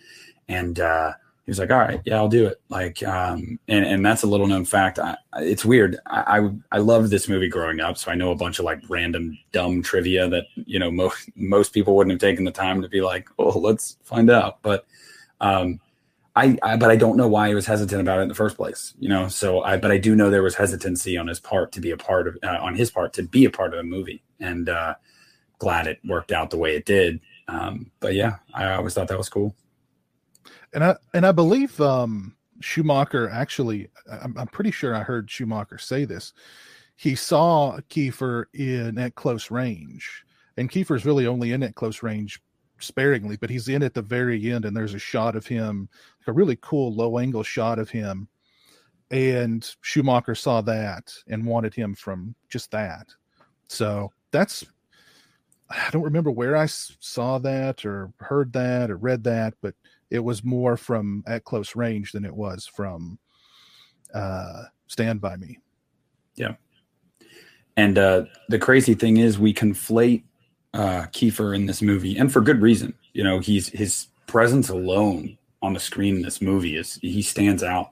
[0.47, 1.13] And uh,
[1.47, 4.27] he was like, "All right, yeah, I'll do it." Like, um, and and that's a
[4.27, 4.99] little known fact.
[4.99, 5.97] I, it's weird.
[6.05, 8.81] I, I I loved this movie growing up, so I know a bunch of like
[8.89, 12.89] random dumb trivia that you know most most people wouldn't have taken the time to
[12.89, 14.86] be like, "Oh, let's find out." But
[15.39, 15.79] um,
[16.38, 18.58] I, I, but I don't know why he was hesitant about it in the first
[18.58, 19.28] place, you know.
[19.28, 21.97] So I, but I do know there was hesitancy on his part to be a
[21.97, 24.93] part of, uh, on his part to be a part of the movie, and uh,
[25.58, 27.19] glad it worked out the way it did.
[27.47, 29.56] Um, but yeah, I always thought that was cool.
[30.73, 33.89] and I and I believe um, Schumacher actually.
[34.10, 36.34] I'm, I'm pretty sure I heard Schumacher say this.
[36.95, 40.23] He saw Kiefer in at close range,
[40.56, 42.41] and Kiefer's really only in at close range
[42.80, 45.89] sparingly, but he's in at the very end, and there's a shot of him,
[46.27, 48.27] a really cool low angle shot of him.
[49.09, 53.07] And Schumacher saw that and wanted him from just that.
[53.67, 54.65] So that's
[55.69, 59.75] I don't remember where I saw that or heard that or read that, but
[60.09, 63.19] it was more from at close range than it was from
[64.13, 65.59] uh, Stand by Me.
[66.35, 66.55] Yeah.
[67.75, 70.23] And uh, the crazy thing is, we conflate
[70.73, 72.93] uh, Kiefer in this movie, and for good reason.
[73.13, 77.63] You know, he's his presence alone on the screen in this movie is he stands
[77.63, 77.91] out.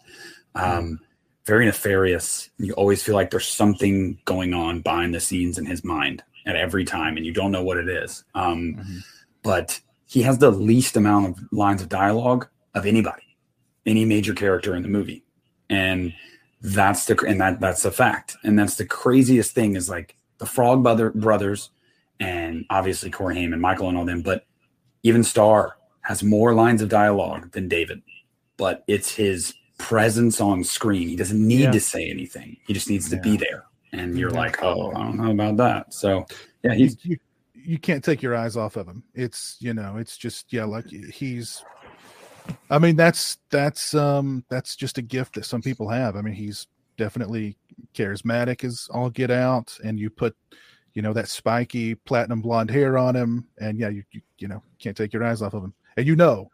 [0.55, 0.99] Um,
[1.45, 2.49] very nefarious.
[2.57, 6.55] You always feel like there's something going on behind the scenes in his mind at
[6.55, 8.23] every time, and you don't know what it is.
[8.33, 8.99] Um, Mhm.
[9.43, 13.37] But he has the least amount of lines of dialogue of anybody,
[13.85, 15.23] any major character in the movie,
[15.69, 16.13] and
[16.61, 20.45] that's the and that that's a fact and that's the craziest thing is like the
[20.47, 21.69] frog brother brothers
[22.19, 24.45] and obviously corey Haim and michael and all them but
[25.03, 28.01] even star has more lines of dialogue than david
[28.57, 31.71] but it's his presence on screen he doesn't need Yeah.
[31.71, 34.39] to say anything he just needs to be there and you're Yeah.
[34.39, 36.25] like oh i don't know about that so
[36.63, 37.17] yeah You, he's you,
[37.53, 39.01] you can't take your eyes off of him.
[39.15, 41.63] It's you know, it's just yeah, like he's.
[42.69, 46.15] I mean, that's that's um that's just a gift that some people have.
[46.15, 47.57] I mean, he's definitely
[47.95, 50.35] charismatic as all get out, and you put,
[50.93, 54.61] you know, that spiky platinum blonde hair on him, and yeah, you you, you know
[54.77, 56.49] can't take your eyes off of him, and you know,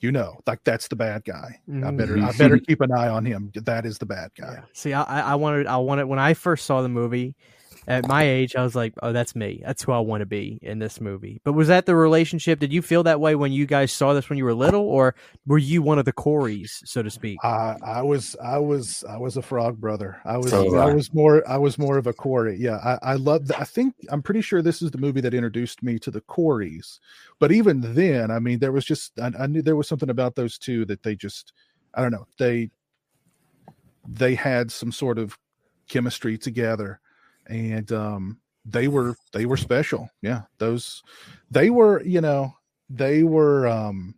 [0.00, 1.58] you know, like that's the bad guy.
[1.68, 1.96] I mm-hmm.
[1.96, 3.52] better I better keep an eye on him.
[3.54, 4.54] That is the bad guy.
[4.54, 4.64] Yeah.
[4.72, 7.34] See, I, I I wanted, I wanted when I first saw the movie.
[7.88, 9.62] At my age, I was like, "Oh, that's me.
[9.64, 12.58] That's who I want to be in this movie." But was that the relationship?
[12.58, 15.14] Did you feel that way when you guys saw this when you were little, or
[15.46, 17.42] were you one of the Coreys, so to speak?
[17.42, 20.20] I I was I was I was a frog brother.
[20.24, 20.90] I was So was I I.
[20.90, 22.56] was more I was more of a Corey.
[22.58, 23.50] Yeah, I I love.
[23.56, 27.00] I think I'm pretty sure this is the movie that introduced me to the Coreys.
[27.38, 30.34] But even then, I mean, there was just I, I knew there was something about
[30.34, 31.52] those two that they just
[31.94, 32.70] I don't know they
[34.08, 35.38] they had some sort of
[35.88, 37.00] chemistry together,
[37.48, 40.08] and um they were they were special.
[40.22, 41.02] Yeah, those
[41.50, 42.54] they were you know
[42.90, 44.14] they were um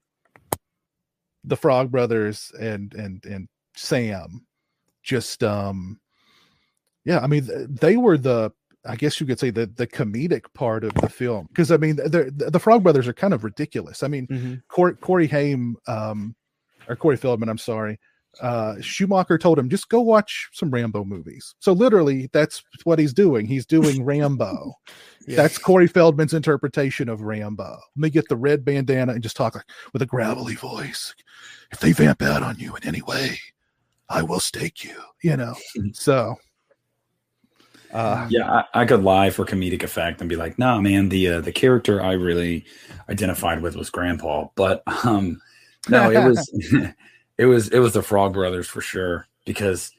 [1.45, 4.47] the Frog Brothers and and and Sam
[5.03, 6.01] just um
[7.05, 8.53] yeah, I mean they were the
[8.87, 11.97] I guess you could say the the comedic part of the film because I mean
[11.97, 14.03] the the Frog Brothers are kind of ridiculous.
[14.03, 14.55] I mean Mm-hmm.
[14.69, 16.35] Corey, Corey Haim um
[16.89, 17.99] or Corey Feldman, I'm sorry.
[18.41, 21.55] Uh Schumacher told him just go watch some Rambo movies.
[21.61, 23.47] So literally that's what he's doing.
[23.47, 24.75] He's doing Rambo.
[25.29, 27.69] That's Corey Feldman's interpretation of Rambo.
[27.97, 31.15] Let me get the red bandana and just talk like with a gravelly voice.
[31.71, 33.39] If they vamp out on you in any way,
[34.09, 35.55] I will stake you, you know.
[35.93, 36.39] so
[37.93, 41.29] uh, yeah, I, I, could lie for comedic effect and be like, "Nah, man, the
[41.29, 42.67] uh, the character I really
[43.09, 45.41] identified with was Grandpa." But um,
[45.89, 46.51] no, it was
[47.39, 49.93] it was it was the Frog Brothers for sure because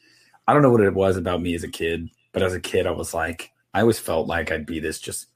[0.47, 2.85] I don't know what it was about me as a kid, but as a kid,
[2.85, 5.27] I was like, I always felt like I'd be this just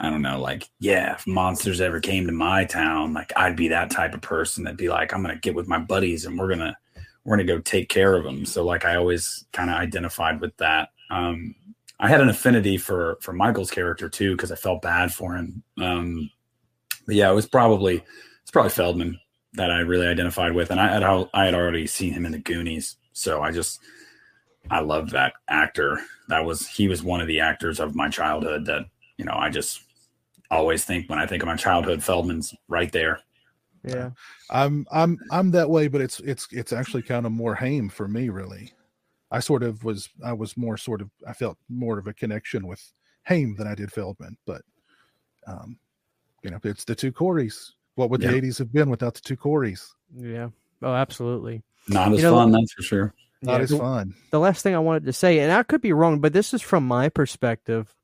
[0.00, 3.68] I don't know, like, yeah, if monsters ever came to my town, like I'd be
[3.68, 6.48] that type of person that'd be like, I'm gonna get with my buddies and we're
[6.48, 6.76] gonna
[7.24, 8.44] we're gonna go take care of them.
[8.44, 10.90] So like I always kind of identified with that.
[11.10, 11.54] Um,
[12.00, 15.62] I had an affinity for for Michael's character too because I felt bad for him.
[15.78, 16.30] Um,
[17.06, 18.02] but yeah, it was probably
[18.42, 19.18] it's probably Feldman
[19.54, 21.02] that I really identified with, and I had
[21.34, 23.80] I had already seen him in the Goonies, so I just
[24.70, 26.00] I love that actor.
[26.28, 28.86] That was he was one of the actors of my childhood that
[29.16, 29.82] you know I just
[30.50, 33.20] always think when I think of my childhood, Feldman's right there.
[33.84, 34.10] Yeah,
[34.50, 38.08] I'm I'm I'm that way, but it's it's it's actually kind of more Haim for
[38.08, 38.72] me, really.
[39.30, 42.66] I sort of was I was more sort of I felt more of a connection
[42.66, 42.82] with
[43.24, 44.62] Haim than I did Feldman, but
[45.46, 45.78] um,
[46.42, 47.74] you know, it's the two Coreys.
[47.98, 49.94] What would the '80s have been without the two Coreys?
[50.16, 50.50] Yeah.
[50.82, 51.62] Oh, absolutely.
[51.88, 53.14] Not as you know, fun, that's for sure.
[53.42, 54.14] Not yeah, as fun.
[54.30, 56.62] The last thing I wanted to say, and I could be wrong, but this is
[56.62, 57.94] from my perspective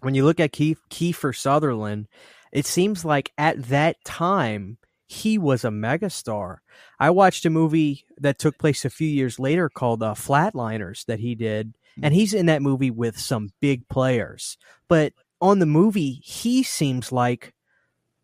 [0.00, 2.08] when you look at Keith, Kiefer Sutherland,
[2.52, 6.58] it seems like at that time he was a megastar.
[6.98, 11.20] I watched a movie that took place a few years later called uh, Flatliners that
[11.20, 12.04] he did, hmm.
[12.04, 14.56] and he's in that movie with some big players.
[14.88, 17.54] But on the movie, he seems like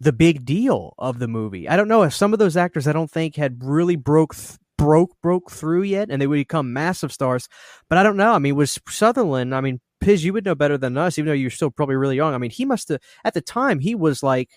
[0.01, 1.69] the big deal of the movie.
[1.69, 4.59] I don't know if some of those actors I don't think had really broke th-
[4.77, 7.49] broke broke through yet and they would become massive stars.
[7.89, 8.33] But I don't know.
[8.33, 11.33] I mean, was Sutherland, I mean, Piz, you would know better than us, even though
[11.33, 12.35] you're still probably really young.
[12.35, 14.51] I mean, he must have at the time he was like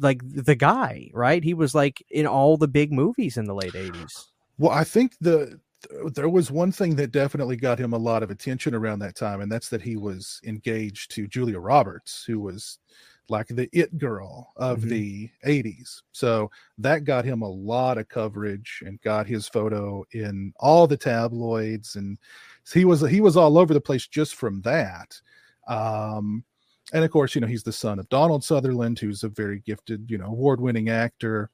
[0.00, 1.42] like the guy, right?
[1.42, 4.28] He was like in all the big movies in the late eighties.
[4.58, 5.58] Well, I think the
[6.14, 9.40] there was one thing that definitely got him a lot of attention around that time,
[9.40, 12.78] and that's that he was engaged to Julia Roberts, who was
[13.28, 14.88] like the it girl of mm-hmm.
[14.88, 16.02] the 80s.
[16.12, 20.96] So that got him a lot of coverage and got his photo in all the
[20.96, 22.18] tabloids and
[22.72, 25.20] he was he was all over the place just from that.
[25.66, 26.44] Um,
[26.92, 30.10] and of course, you know, he's the son of Donald Sutherland, who's a very gifted,
[30.10, 31.50] you know, award-winning actor.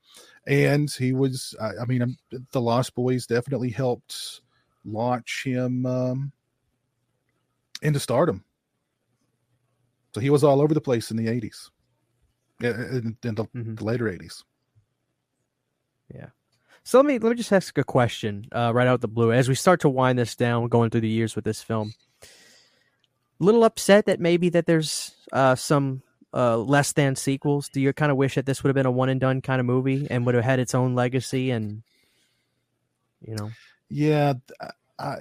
[0.46, 2.16] And he was, I, I mean, um,
[2.50, 4.40] the Lost Boys definitely helped
[4.84, 6.32] launch him um,
[7.82, 8.44] into stardom.
[10.14, 11.70] So he was all over the place in the 80s,
[12.60, 13.74] in, in the, mm-hmm.
[13.74, 14.42] the later 80s.
[16.14, 16.28] Yeah.
[16.84, 19.46] So let me let me just ask a question uh, right out the blue as
[19.46, 21.92] we start to wind this down, going through the years with this film.
[22.22, 26.02] A little upset that maybe that there's uh, some
[26.32, 27.68] uh, less than sequels.
[27.68, 29.60] Do you kind of wish that this would have been a one and done kind
[29.60, 31.82] of movie and would have had its own legacy and
[33.20, 33.50] you know?
[33.90, 34.34] Yeah,
[34.98, 35.16] I,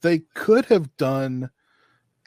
[0.00, 1.50] they could have done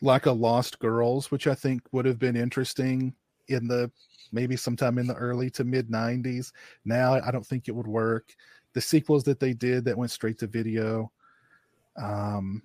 [0.06, 3.14] like a Lost Girls, which I think would have been interesting
[3.47, 3.91] in the
[4.32, 6.51] maybe sometime in the early to mid 90s.
[6.84, 8.36] Now, I don't think it would work.
[8.74, 11.12] The sequels that they did that went straight to video,
[11.97, 12.62] um,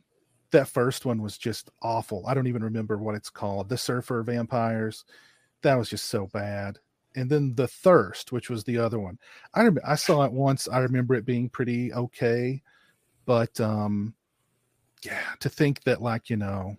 [0.50, 2.24] that first one was just awful.
[2.26, 3.68] I don't even remember what it's called.
[3.68, 5.04] The Surfer Vampires,
[5.62, 6.78] that was just so bad.
[7.14, 9.18] And then the Thirst, which was the other one.
[9.54, 10.68] I rem- I saw it once.
[10.68, 12.62] I remember it being pretty okay,
[13.26, 14.14] but um,
[15.04, 16.76] yeah, to think that like you know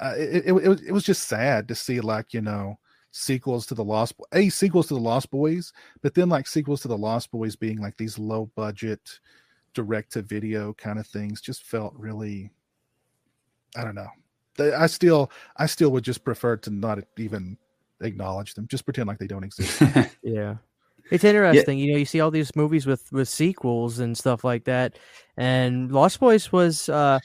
[0.00, 2.78] uh, it, it, it, was, it was just sad to see like you know
[3.12, 6.88] sequels to the lost a sequels to the lost boys but then like sequels to
[6.88, 9.20] the lost boys being like these low budget
[9.74, 12.50] direct to video kind of things just felt really
[13.76, 14.08] i don't know.
[14.58, 17.56] I still i still would just prefer to not even
[18.00, 19.82] acknowledge them just pretend like they don't exist.
[20.22, 20.56] Yeah.
[21.10, 21.84] It's interesting yeah.
[21.86, 24.98] you know you see all these movies with with sequels and stuff like that
[25.36, 27.18] and lost boys was uh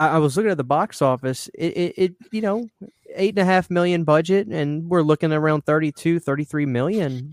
[0.00, 1.48] I, was looking at the box office.
[1.54, 2.68] It, it, it, you know,
[3.14, 7.32] eight and a half million budget, and we're looking around 32, 33 million.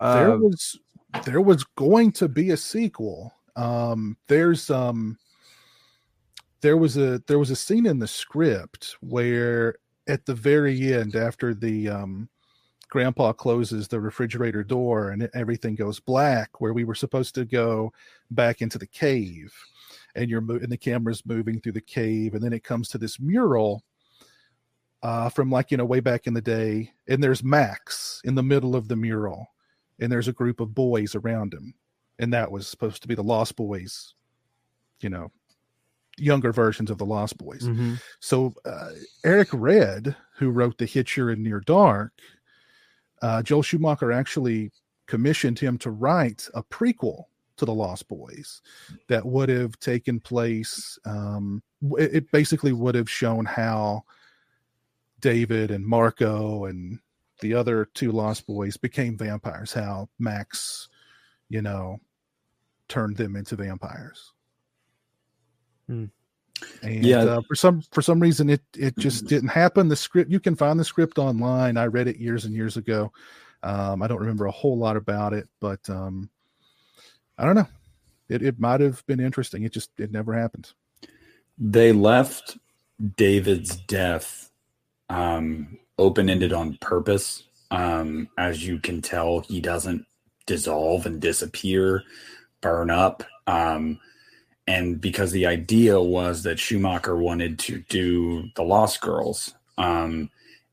[0.00, 0.78] there uh, was
[1.24, 3.32] there was going to be a sequel.
[3.56, 5.18] Um, there's um,
[6.60, 11.16] there was a there was a scene in the script where at the very end,
[11.16, 12.28] after the um,
[12.88, 17.92] grandpa closes the refrigerator door and everything goes black, where we were supposed to go
[18.30, 19.52] back into the cave
[20.18, 23.20] and you're moving the camera's moving through the cave and then it comes to this
[23.20, 23.84] mural
[25.02, 28.42] uh, from like you know way back in the day and there's max in the
[28.42, 29.46] middle of the mural
[30.00, 31.72] and there's a group of boys around him
[32.18, 34.14] and that was supposed to be the lost boys
[35.00, 35.30] you know
[36.16, 37.94] younger versions of the lost boys mm-hmm.
[38.18, 38.90] so uh,
[39.24, 42.12] eric red who wrote the hitcher and near dark
[43.22, 44.72] uh, joel schumacher actually
[45.06, 47.24] commissioned him to write a prequel
[47.58, 48.62] to the Lost Boys
[49.08, 50.98] that would have taken place.
[51.04, 51.62] Um,
[51.98, 54.04] it, it basically would have shown how
[55.20, 56.98] David and Marco and
[57.40, 59.72] the other two Lost Boys became vampires.
[59.72, 60.88] How Max,
[61.48, 62.00] you know,
[62.88, 64.32] turned them into vampires.
[65.86, 66.06] Hmm.
[66.82, 67.22] And Yeah.
[67.22, 69.88] uh, for some for some reason it it just didn't happen.
[69.88, 71.76] The script you can find the script online.
[71.76, 73.12] I read it years and years ago.
[73.62, 76.30] Um, I don't remember a whole lot about it, but um,
[77.38, 77.68] I don't know.
[78.28, 79.62] It it might have been interesting.
[79.62, 80.72] It just it never happened.
[81.56, 82.58] They left
[83.16, 84.50] David's death
[85.08, 87.44] um, open ended on purpose.
[87.70, 90.06] Um, as you can tell, he doesn't
[90.46, 92.02] dissolve and disappear,
[92.60, 93.22] burn up.
[93.46, 94.00] Um,
[94.66, 100.30] and because the idea was that Schumacher wanted to do the Lost Girls, um,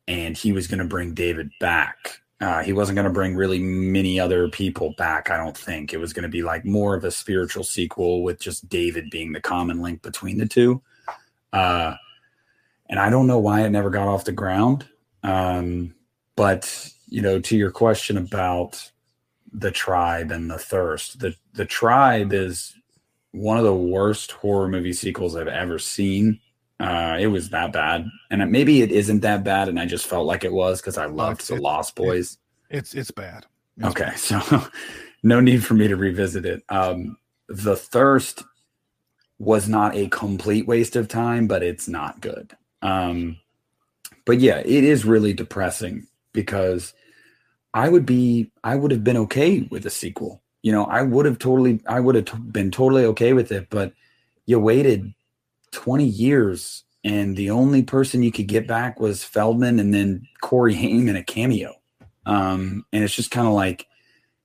[0.08, 2.22] and he was going to bring David back.
[2.42, 5.30] Uh, he wasn't going to bring really many other people back.
[5.30, 8.40] I don't think it was going to be like more of a spiritual sequel with
[8.40, 10.82] just David being the common link between the two.
[11.54, 11.96] Uh,
[12.90, 14.86] and I don't know why it never got off the ground.
[15.24, 15.96] Um,
[16.36, 18.92] but you know, to your question about
[19.52, 22.76] the tribe and the thirst, the the tribe is
[23.32, 26.40] one of the worst horror movie sequels I've ever seen.
[26.80, 30.26] Uh, it was that bad, and maybe it isn't that bad, and I just felt
[30.28, 32.38] like it was because I loved it's- the Lost Boys.
[32.70, 33.46] It's it's bad.
[33.78, 34.42] It's Okay, so
[35.24, 36.64] no need for me to revisit it.
[36.70, 37.18] Um,
[37.48, 38.44] the thirst
[39.40, 42.56] was not a complete waste of time, but it's not good.
[42.82, 43.38] Um,
[44.26, 46.94] but yeah, it is really depressing because
[47.74, 50.42] I would be, I would have been okay with a sequel.
[50.64, 53.70] You know, I would have totally, I would have t- been totally okay with it.
[53.70, 53.94] But
[54.46, 55.14] you waited
[55.76, 60.74] 20 years, and the only person you could get back was Feldman, and then Corey
[60.74, 61.74] Haim in a cameo.
[62.26, 63.86] Um, and it's just kind of like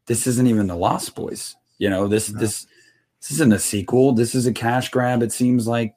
[0.07, 1.57] this isn't even the Lost Boys.
[1.79, 2.41] You know, this No.
[2.41, 2.67] this
[3.21, 4.13] this isn't a sequel.
[4.13, 5.23] This is a cash grab.
[5.23, 5.95] It seems like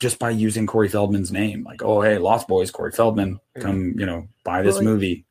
[0.00, 4.06] just by using Corey Feldman's name, like, oh hey, Lost Boys, Corey Feldman, come, you
[4.06, 5.24] know, buy this Well, movie.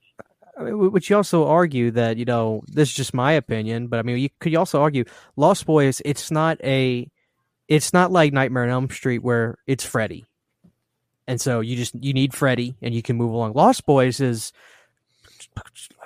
[0.59, 3.99] I mean, which you also argue that you know this is just my opinion, but
[3.99, 5.03] I mean, you could you also argue
[5.35, 6.01] Lost Boys.
[6.05, 7.09] It's not a,
[7.67, 10.25] it's not like Nightmare on Elm Street where it's Freddy,
[11.27, 13.53] and so you just you need Freddy and you can move along.
[13.53, 14.53] Lost Boys is,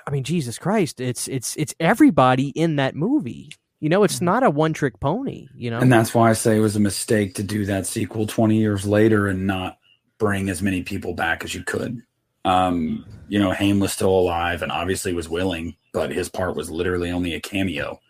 [0.06, 3.50] I mean, Jesus Christ, it's it's it's everybody in that movie.
[3.80, 5.48] You know, it's not a one trick pony.
[5.56, 8.26] You know, And that's why I say it was a mistake to do that sequel
[8.26, 9.78] 20 years later and not
[10.18, 12.00] bring as many people back as you could.
[12.44, 16.70] Um, you know, Haim was still alive and obviously was willing, but his part was
[16.70, 18.00] literally only a cameo.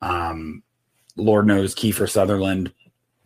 [0.00, 0.62] Um,
[1.16, 2.72] Lord knows Kiefer Sutherland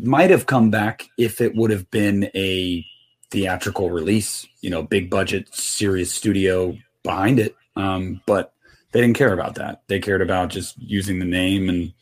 [0.03, 2.85] might have come back if it would have been a
[3.31, 7.55] theatrical release, you know, big budget, serious studio behind it.
[7.77, 8.53] Um, but
[8.93, 9.83] they didn't care about that.
[9.87, 11.93] They cared about just using the name and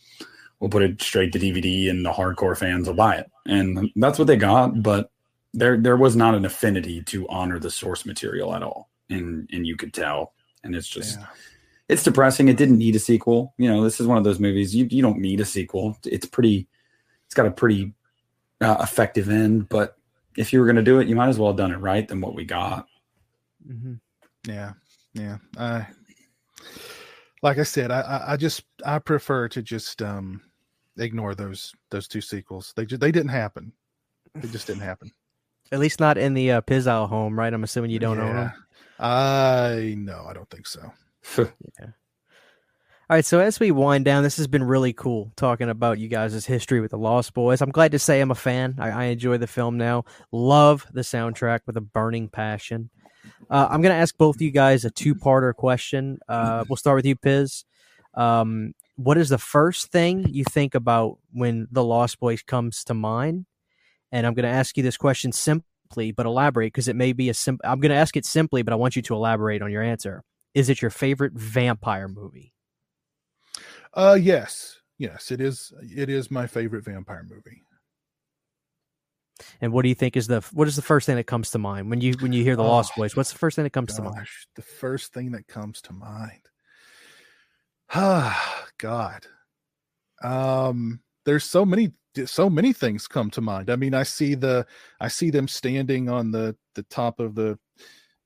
[0.60, 3.30] we'll put it straight to DVD and the hardcore fans will buy it.
[3.46, 5.10] And that's what they got, but
[5.54, 8.90] there there was not an affinity to honor the source material at all.
[9.10, 10.32] And and you could tell.
[10.64, 11.26] And it's just Yeah.
[11.88, 12.48] it's depressing.
[12.48, 13.54] It didn't need a sequel.
[13.58, 15.98] You know, this is one of those movies you you don't need a sequel.
[16.04, 16.66] It's pretty
[17.28, 17.92] it's got a pretty
[18.62, 19.98] uh, effective end, but
[20.34, 22.08] if you were going to do it, you might as well have done it right
[22.08, 22.86] than what we got.
[23.70, 24.00] Mhm.
[24.46, 24.72] Yeah,
[25.12, 25.36] yeah.
[25.58, 25.86] I
[27.42, 30.40] like I said, I, I I just I prefer to just um
[30.96, 32.72] ignore those those two sequels.
[32.76, 33.72] They just they didn't happen.
[34.34, 35.12] They just didn't happen.
[35.70, 37.52] at least not in the uh, Pizowell home, right?
[37.52, 38.52] I'm assuming you don't own them.
[38.98, 40.92] I no, I don't think so.
[43.10, 46.08] All right, so as we wind down, this has been really cool talking about you
[46.08, 47.62] guys' history with the Lost Boys.
[47.62, 48.74] I'm glad to say I'm a fan.
[48.78, 50.04] I, I enjoy the film now.
[50.30, 52.90] Love the soundtrack with a burning passion.
[53.48, 56.18] Uh, I'm going to ask both of you guys a two parter question.
[56.28, 57.64] Uh, we'll start with you, Piz.
[58.12, 62.92] Um, what is the first thing you think about when the Lost Boys comes to
[62.92, 63.46] mind?
[64.12, 67.30] And I'm going to ask you this question simply, but elaborate because it may be
[67.30, 67.58] a sim.
[67.64, 70.24] I'm going to ask it simply, but I want you to elaborate on your answer.
[70.52, 72.52] Is it your favorite vampire movie?
[73.98, 74.76] Uh yes.
[74.96, 77.64] Yes, it is it is my favorite vampire movie.
[79.60, 81.58] And what do you think is the what is the first thing that comes to
[81.58, 83.16] mind when you when you hear the Lost Oh, Boys?
[83.16, 84.28] What's the first thing that comes to mind?
[84.54, 86.48] The first thing that comes to mind.
[87.92, 89.26] Ah, God.
[90.22, 91.92] Um, there's so many
[92.24, 93.68] so many things come to mind.
[93.68, 94.64] I mean, I see the
[95.00, 97.58] I see them standing on the the top of the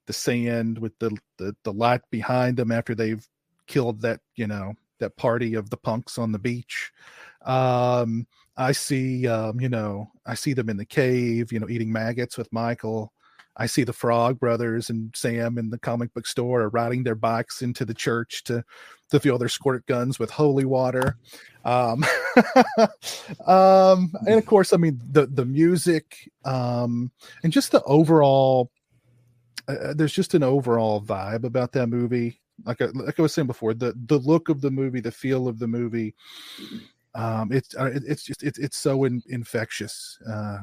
[0.07, 3.27] the sand with the the, the light behind them after they've
[3.67, 6.91] killed that, you know, that party of the punks on the beach.
[7.45, 8.27] Um,
[8.57, 12.39] I see um, you know, I see them in the cave, you know, eating maggots
[12.39, 13.13] with Michael.
[13.57, 17.15] I see the Frog Brothers and Sam in the comic book store are riding their
[17.15, 18.65] bikes into the church to
[19.11, 21.19] to fill their squirt guns with holy water.
[21.65, 22.03] Um,
[23.47, 28.71] um, and of course, I mean the the music um, and just the overall.
[29.69, 32.41] Uh, there's just an overall vibe about that movie.
[32.65, 35.49] Like I, like I was saying before, the the look of the movie, the feel
[35.49, 36.15] of the movie.
[37.15, 40.59] Um, it's uh, it, it's just it's it's so in, infectious uh,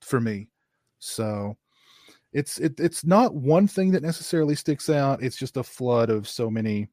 [0.00, 0.48] for me.
[0.98, 1.56] So
[2.32, 5.22] it's it, it's not one thing that necessarily sticks out.
[5.22, 6.88] It's just a flood of so many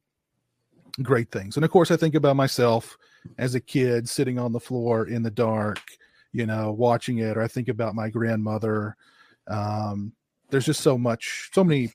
[1.02, 1.56] great things.
[1.56, 2.96] And of course, I think about myself
[3.38, 5.80] as a kid sitting on the floor in the dark,
[6.32, 8.96] you know, watching it, or I think about my grandmother.
[9.48, 10.12] Um,
[10.50, 11.92] there's just so much, so many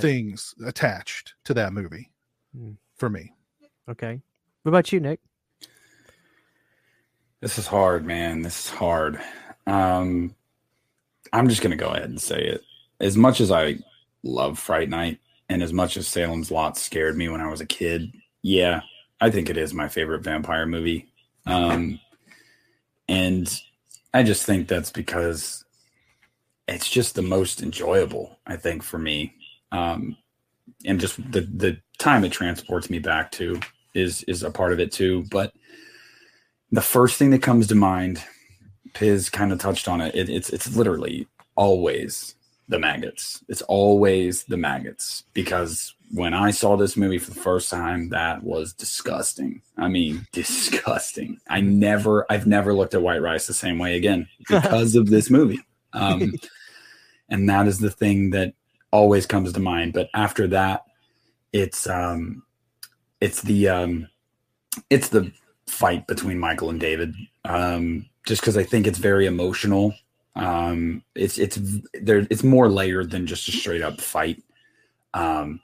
[0.00, 2.10] things attached to that movie
[2.56, 2.72] hmm.
[2.96, 3.32] for me.
[3.88, 4.20] Okay.
[4.62, 5.20] What about you, Nick?
[7.40, 8.42] This is hard, man.
[8.42, 9.18] This is hard.
[9.66, 10.34] Um,
[11.32, 12.62] I'm just going to go ahead and say it.
[13.00, 13.78] As much as I
[14.22, 15.18] love Fright Night,
[15.48, 18.12] and as much as Salem's Lot scared me when I was a kid,
[18.42, 18.82] yeah,
[19.20, 21.10] I think it is my favorite vampire movie.
[21.44, 21.98] Um,
[23.08, 23.52] and
[24.14, 25.64] I just think that's because
[26.68, 29.34] it's just the most enjoyable, I think, for me.
[29.72, 30.16] Um,
[30.84, 33.60] and just the the time it transports me back to
[33.94, 35.24] is is a part of it too.
[35.30, 35.52] But
[36.70, 38.22] the first thing that comes to mind,
[38.94, 40.14] Piz kind of touched on it.
[40.14, 42.34] it it's it's literally always
[42.68, 43.44] the maggots.
[43.48, 48.42] It's always the maggots because when I saw this movie for the first time, that
[48.42, 49.60] was disgusting.
[49.76, 51.38] I mean, disgusting.
[51.48, 55.30] I never, I've never looked at white rice the same way again because of this
[55.30, 55.60] movie.
[55.92, 56.32] Um,
[57.28, 58.54] and that is the thing that
[58.90, 59.92] always comes to mind.
[59.92, 60.84] But after that,
[61.52, 62.42] it's um,
[63.20, 64.08] it's the um,
[64.88, 65.32] it's the
[65.66, 67.14] fight between Michael and David.
[67.44, 69.94] Um, just because I think it's very emotional.
[70.36, 71.58] Um, it's it's
[71.94, 72.26] there.
[72.30, 74.42] It's more layered than just a straight up fight.
[75.14, 75.60] Um,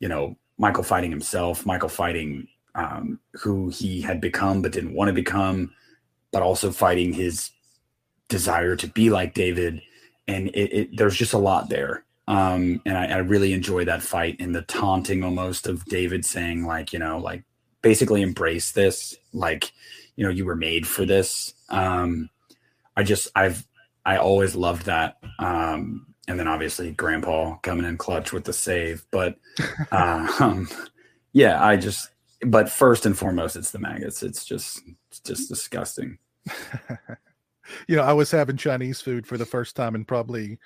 [0.00, 5.08] you know, Michael fighting himself, Michael fighting um, who he had become but didn't want
[5.08, 5.72] to become,
[6.32, 7.50] but also fighting his
[8.28, 9.82] desire to be like David.
[10.26, 12.04] And it, it there's just a lot there.
[12.26, 16.64] Um, and I, I really enjoy that fight and the taunting almost of David saying,
[16.64, 17.44] like, you know, like
[17.82, 19.72] basically embrace this, like,
[20.16, 21.52] you know, you were made for this.
[21.68, 22.30] Um,
[22.96, 23.66] I just, I've,
[24.06, 25.18] I always loved that.
[25.38, 29.36] Um, and then obviously grandpa coming in clutch with the save but
[29.92, 30.68] uh, um,
[31.32, 32.10] yeah i just
[32.46, 36.18] but first and foremost it's the maggots it's just it's just disgusting
[37.88, 40.58] you know i was having chinese food for the first time and probably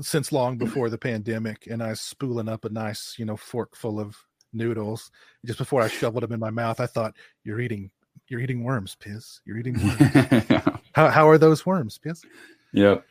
[0.00, 3.76] since long before the pandemic and i was spooling up a nice you know fork
[3.76, 4.16] full of
[4.52, 5.10] noodles
[5.44, 7.14] just before i shoveled them in my mouth i thought
[7.44, 7.90] you're eating
[8.28, 9.40] you're eating worms Piz.
[9.44, 12.22] you're eating worms how, how are those worms piz
[12.72, 13.04] yep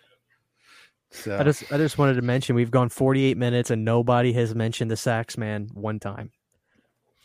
[1.12, 4.54] so I just I just wanted to mention we've gone 48 minutes and nobody has
[4.54, 6.32] mentioned the sax man one time.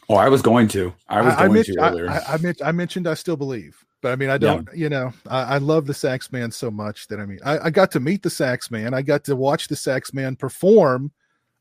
[0.09, 0.95] Oh, I was going to.
[1.09, 2.11] I was I, going I to earlier.
[2.11, 4.69] I, I, I, mentioned I still believe, but I mean I don't.
[4.69, 4.77] Yeah.
[4.77, 8.01] You know, I, love the sax man so much that I mean I, got to
[8.01, 8.93] meet the sax man.
[8.93, 11.11] I got to watch the sax man perform.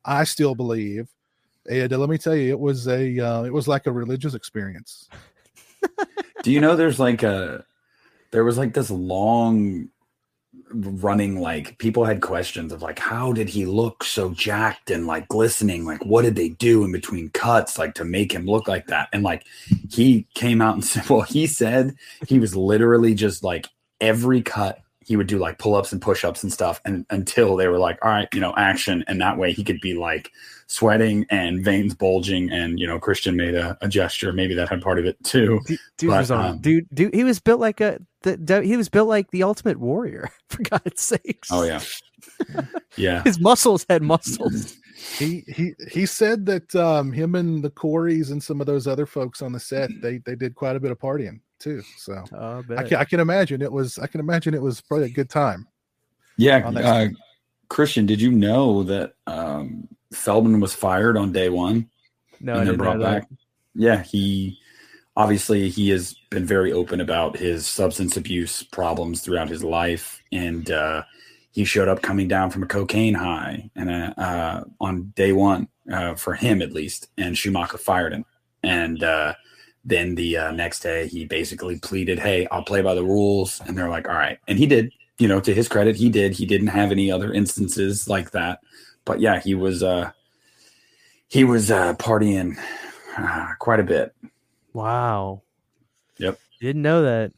[0.04, 1.08] I still believe,
[1.70, 5.08] and let me tell you, it was a uh, it was like a religious experience.
[6.44, 7.64] Do you know there's like a
[8.32, 9.88] there was like this long
[10.74, 15.28] running like people had questions of like how did he look so jacked and like
[15.28, 15.86] glistening?
[15.86, 19.10] Like what did they do in between cuts like to make him look like that?
[19.14, 19.46] And like
[19.90, 21.96] he came out and said well he said
[22.28, 23.68] he was literally just like
[24.02, 27.78] every cut he would do like pull-ups and push-ups and stuff and until they were
[27.78, 30.32] like all right you know action and that way he could be like
[30.68, 34.34] sweating and veins bulging and you know christian made a, a gesture.
[34.34, 35.62] Maybe that had part of it too.
[35.68, 38.90] Dude, but, was on, um, dude, dude he was built like a the, he was
[38.90, 41.50] built like the ultimate warrior for god's sakes.
[41.52, 41.82] Oh yeah.
[42.96, 43.24] Yeah.
[43.24, 44.78] His muscles had muscles.
[45.18, 49.06] He he he said that um him and the Coreys and some of those other
[49.06, 51.82] folks on the set they they did quite a bit of partying too.
[51.98, 52.24] So
[52.78, 55.30] I can, I can imagine it was I can imagine it was probably a good
[55.30, 55.68] time.
[56.38, 57.08] Yeah, uh,
[57.70, 61.90] Christian, did you know that um, Feldman was fired on day one?
[62.40, 63.28] No, and then brought back.
[63.76, 64.60] Yeah, he
[65.16, 70.70] obviously he has been very open about his substance abuse problems throughout his life, and
[70.72, 71.04] uh,
[71.52, 75.68] he showed up coming down from a cocaine high and uh, uh on day one
[75.92, 78.26] uh, for him at least, and Schumacher fired him,
[78.64, 79.34] and uh,
[79.84, 83.78] then the uh, next day, he basically pleaded, "Hey, I'll play by the rules," and
[83.78, 84.92] they're like, "All right," and he did.
[85.20, 86.34] You know, to his credit, he did.
[86.34, 88.60] He didn't have any other instances like that,
[89.06, 89.84] but yeah, he was.
[89.84, 90.12] uh
[91.28, 92.58] He was uh partying
[93.18, 94.14] uh, quite a bit.
[94.74, 95.42] Wow.
[96.18, 96.40] Yep.
[96.62, 97.32] Didn't know that.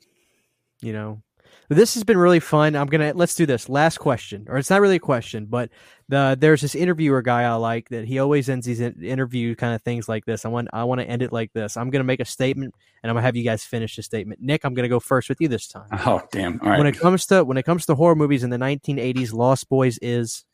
[0.81, 1.21] You know,
[1.69, 2.75] This has been really fun.
[2.75, 3.69] I'm gonna let's do this.
[3.69, 5.69] Last question, or it's not really a question, but
[6.09, 9.73] the there's this interviewer guy I like that he always ends these in, interview kind
[9.73, 10.45] of things like this.
[10.45, 11.75] I want I want to end it like this.
[11.75, 14.41] I'm gonna make a statement, and I'm gonna have you guys finish the statement.
[14.41, 15.87] Nick, I'm gonna go first with you this time.
[16.05, 16.59] Oh damn!
[16.61, 16.77] All right.
[16.77, 19.97] When it comes to when it comes to horror movies in the 1980s, Lost Boys
[20.01, 20.45] is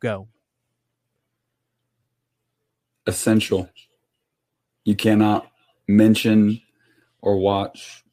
[0.00, 0.28] go
[3.06, 3.68] essential.
[4.84, 5.50] You cannot
[5.88, 6.60] mention
[7.20, 8.04] or watch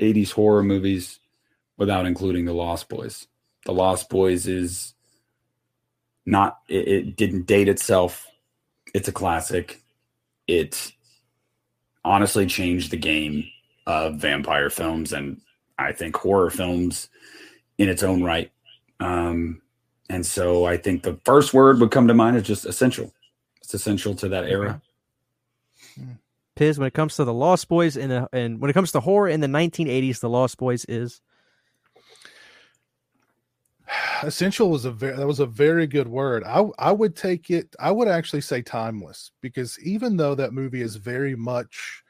[0.00, 1.20] 80s horror movies
[1.82, 3.26] without including The Lost Boys.
[3.66, 4.94] The Lost Boys is
[6.24, 8.24] not, it, it didn't date itself.
[8.94, 9.82] It's a classic.
[10.46, 10.92] It
[12.04, 13.48] honestly changed the game
[13.84, 15.40] of vampire films and
[15.76, 17.08] I think horror films
[17.78, 18.52] in its own right.
[19.00, 19.60] Um,
[20.08, 23.12] and so I think the first word would come to mind is just essential.
[23.60, 24.80] It's essential to that era.
[26.54, 29.28] Piz, when it comes to the Lost Boys in and when it comes to horror
[29.28, 31.20] in the 1980s, the Lost Boys is
[34.22, 36.44] essential was a very that was a very good word.
[36.44, 37.74] I I would take it.
[37.80, 42.02] I would actually say timeless because even though that movie is very much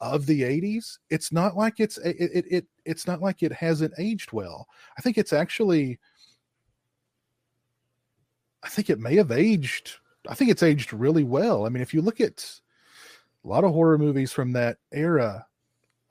[0.00, 3.94] of the 80s, it's not like it's it it, it it's not like it hasn't
[3.98, 4.68] aged well.
[4.98, 5.98] I think it's actually
[8.62, 9.96] I think it may have aged.
[10.28, 11.66] I think it's aged really well.
[11.66, 12.60] I mean, if you look at
[13.44, 15.46] a lot of horror movies from that era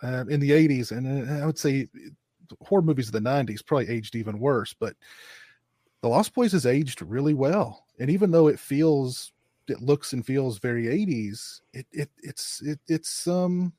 [0.01, 1.89] uh, in the 80s, and uh, I would say
[2.61, 4.95] horror movies of the 90s probably aged even worse, but
[6.01, 7.85] The Lost Boys has aged really well.
[7.99, 9.33] And even though it feels,
[9.67, 13.73] it looks and feels very 80s, it, it it's, it, it's, um,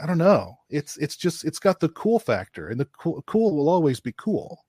[0.00, 0.58] I don't know.
[0.70, 4.14] It's, it's just, it's got the cool factor and the cool, cool will always be
[4.16, 4.64] cool,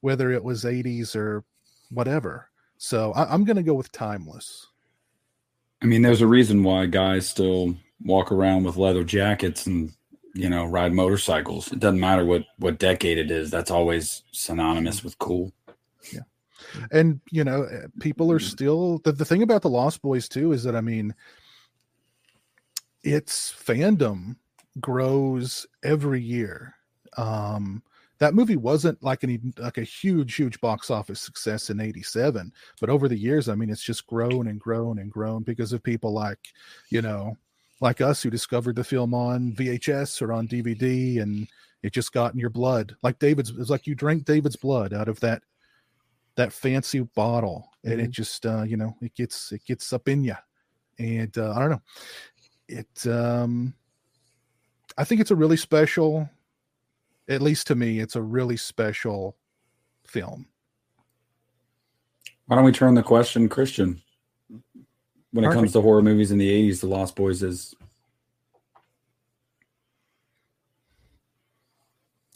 [0.00, 1.44] whether it was 80s or
[1.90, 2.50] whatever.
[2.78, 4.68] So I, I'm going to go with timeless.
[5.82, 7.74] I mean, there's a reason why guys still
[8.04, 9.92] walk around with leather jackets and
[10.34, 11.72] you know ride motorcycles.
[11.72, 13.50] It doesn't matter what what decade it is.
[13.50, 15.52] That's always synonymous with cool.
[16.12, 16.20] Yeah,
[16.92, 20.52] and you know, eh, people are still the the thing about the Lost Boys too
[20.52, 21.14] is that I mean,
[23.02, 24.36] its fandom
[24.80, 26.74] grows every year.
[27.16, 27.82] Um,
[28.20, 32.90] that movie wasn't like an like a huge huge box office success in 87 but
[32.90, 36.12] over the years i mean it's just grown and grown and grown because of people
[36.12, 36.38] like
[36.90, 37.34] you know
[37.80, 41.48] like us who discovered the film on vhs or on dvd and
[41.82, 45.08] it just got in your blood like david's it's like you drank david's blood out
[45.08, 45.42] of that
[46.36, 48.02] that fancy bottle and mm-hmm.
[48.02, 50.36] it just uh you know it gets it gets up in you
[50.98, 51.82] and uh, i don't know
[52.68, 53.74] it um
[54.98, 56.28] i think it's a really special
[57.30, 59.36] at least to me, it's a really special
[60.04, 60.46] film.
[62.46, 64.02] Why don't we turn the question Christian?
[65.32, 65.56] When Perfect.
[65.56, 67.74] it comes to horror movies in the 80s, The Lost Boys is.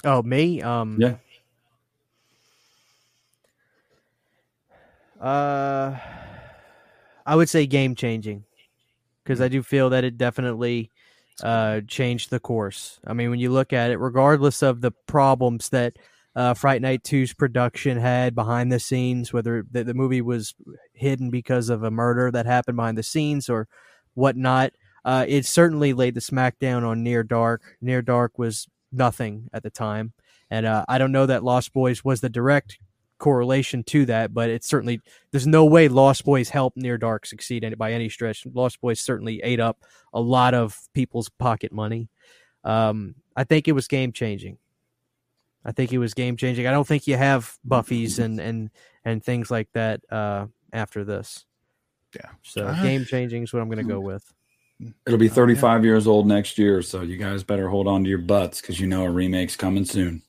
[0.04, 0.62] Oh, me?
[0.62, 1.16] Um, yeah.
[5.20, 5.96] Uh,
[7.24, 8.44] I would say game changing
[9.22, 10.90] because I do feel that it definitely
[11.42, 13.00] uh, changed the course.
[13.06, 15.96] I mean, when you look at it, regardless of the problems that
[16.36, 20.54] uh, Fright Night 2's production had behind the scenes, whether the, the, movie was
[20.92, 23.68] hidden because of a murder that happened behind the scenes or
[24.14, 24.72] whatnot,
[25.04, 27.76] uh, it certainly laid the smackdown on Near Dark.
[27.80, 30.12] Near Dark was nothing at the time.
[30.50, 32.78] And uh, I don't know that Lost Boys was the direct
[33.18, 37.74] correlation to that, but it's certainly there's no way Lost Boys helped Near Dark succeed
[37.78, 38.46] by any stretch.
[38.52, 39.78] Lost Boys certainly ate up
[40.12, 42.08] a lot of people's pocket money.
[42.64, 44.58] Um, I think it was game changing.
[45.64, 46.66] I think it was game changing.
[46.66, 48.70] I don't think you have Buffy's and and
[49.04, 51.44] and things like that uh, after this.
[52.14, 52.30] Yeah.
[52.42, 54.32] So uh, game changing is what I'm going to go with.
[55.06, 55.86] It'll be 35 yeah.
[55.86, 58.86] years old next year, so you guys better hold on to your butts because you
[58.86, 60.22] know a remake's coming soon.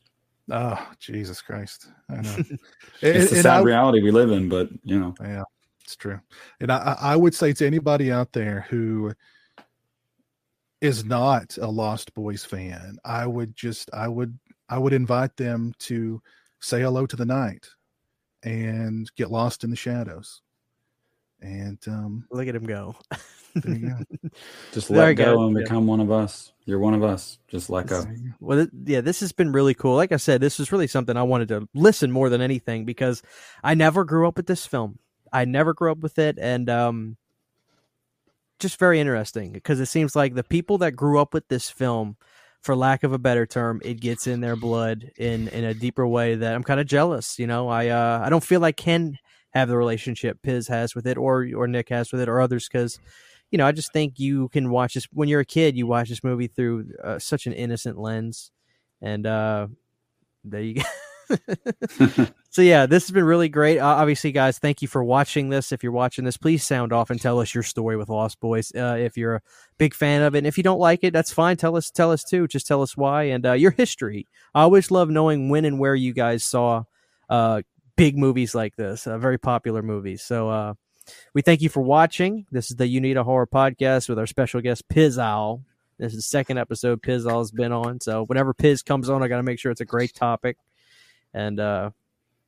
[0.52, 1.88] Oh, Jesus Christ.
[2.10, 2.36] I know.
[3.02, 5.16] it's the sad I, reality we live in, but you know.
[5.20, 5.44] Yeah,
[5.84, 6.20] it's true.
[6.60, 9.14] And I, I would say to anybody out there who
[10.82, 14.38] is not a Lost Boys fan, I would just I would
[14.70, 16.22] I would invite them to
[16.60, 17.68] say hello to the night
[18.44, 20.42] and get lost in the shadows.
[21.42, 22.96] And um look at him go.
[23.56, 24.30] There you go.
[24.74, 26.52] Just let go, go and become one of us.
[26.66, 27.40] You're one of us.
[27.48, 28.04] Just let go.
[28.40, 29.96] Well, yeah, this has been really cool.
[29.96, 33.22] Like I said, this is really something I wanted to listen more than anything because
[33.64, 35.00] I never grew up with this film.
[35.32, 37.18] I never grew up with it, and um,
[38.60, 42.18] just very interesting because it seems like the people that grew up with this film,
[42.66, 46.08] for lack of a better term, it gets in their blood in in a deeper
[46.08, 47.38] way that I'm kind of jealous.
[47.38, 49.20] You know, I uh, I don't feel like Ken
[49.52, 52.68] have the relationship Piz has with it, or or Nick has with it, or others
[52.68, 53.00] because
[53.52, 55.78] you know, I just think you can watch this when you're a kid.
[55.78, 58.52] You watch this movie through uh, such an innocent lens,
[59.02, 59.68] and uh,
[60.44, 60.84] There you go.
[62.50, 63.80] so yeah, this has been really great.
[63.80, 65.72] Uh, obviously, guys, thank you for watching this.
[65.72, 68.72] If you're watching this, please sound off and tell us your story with Lost Boys.
[68.76, 69.42] Uh, if you're a
[69.78, 71.58] big fan of it, and if you don't like it, that's fine.
[71.58, 72.48] Tell us, tell us too.
[72.48, 74.28] Just tell us why and uh, your history.
[74.54, 76.84] I always love knowing when and where you guys saw
[77.30, 77.62] uh,
[77.96, 80.22] big movies like this, uh, very popular movies.
[80.22, 80.74] So uh,
[81.34, 82.46] we thank you for watching.
[82.52, 85.64] This is the Uneeda Horror podcast with our special guest Pizowell.
[85.98, 88.02] This is the second episode Pizowell's been on.
[88.02, 90.58] So whenever Piz comes on, I got to make sure it's a great topic.
[91.36, 91.92] And uh,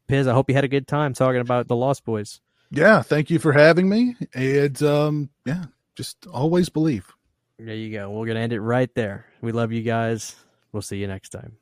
[0.07, 2.39] Piz, I hope you had a good time talking about the Lost Boys.
[2.71, 4.15] Yeah, thank you for having me.
[4.33, 5.65] And um, yeah,
[5.95, 7.13] just always believe.
[7.59, 8.09] There you go.
[8.09, 9.25] We're gonna end it right there.
[9.41, 10.35] We love you guys.
[10.71, 11.57] We'll see you next time.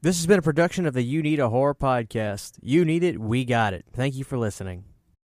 [0.00, 2.58] This has been a production of the Uneeda Horror podcast.
[2.62, 3.84] You need it, we got it.
[3.92, 4.84] Thank you for listening.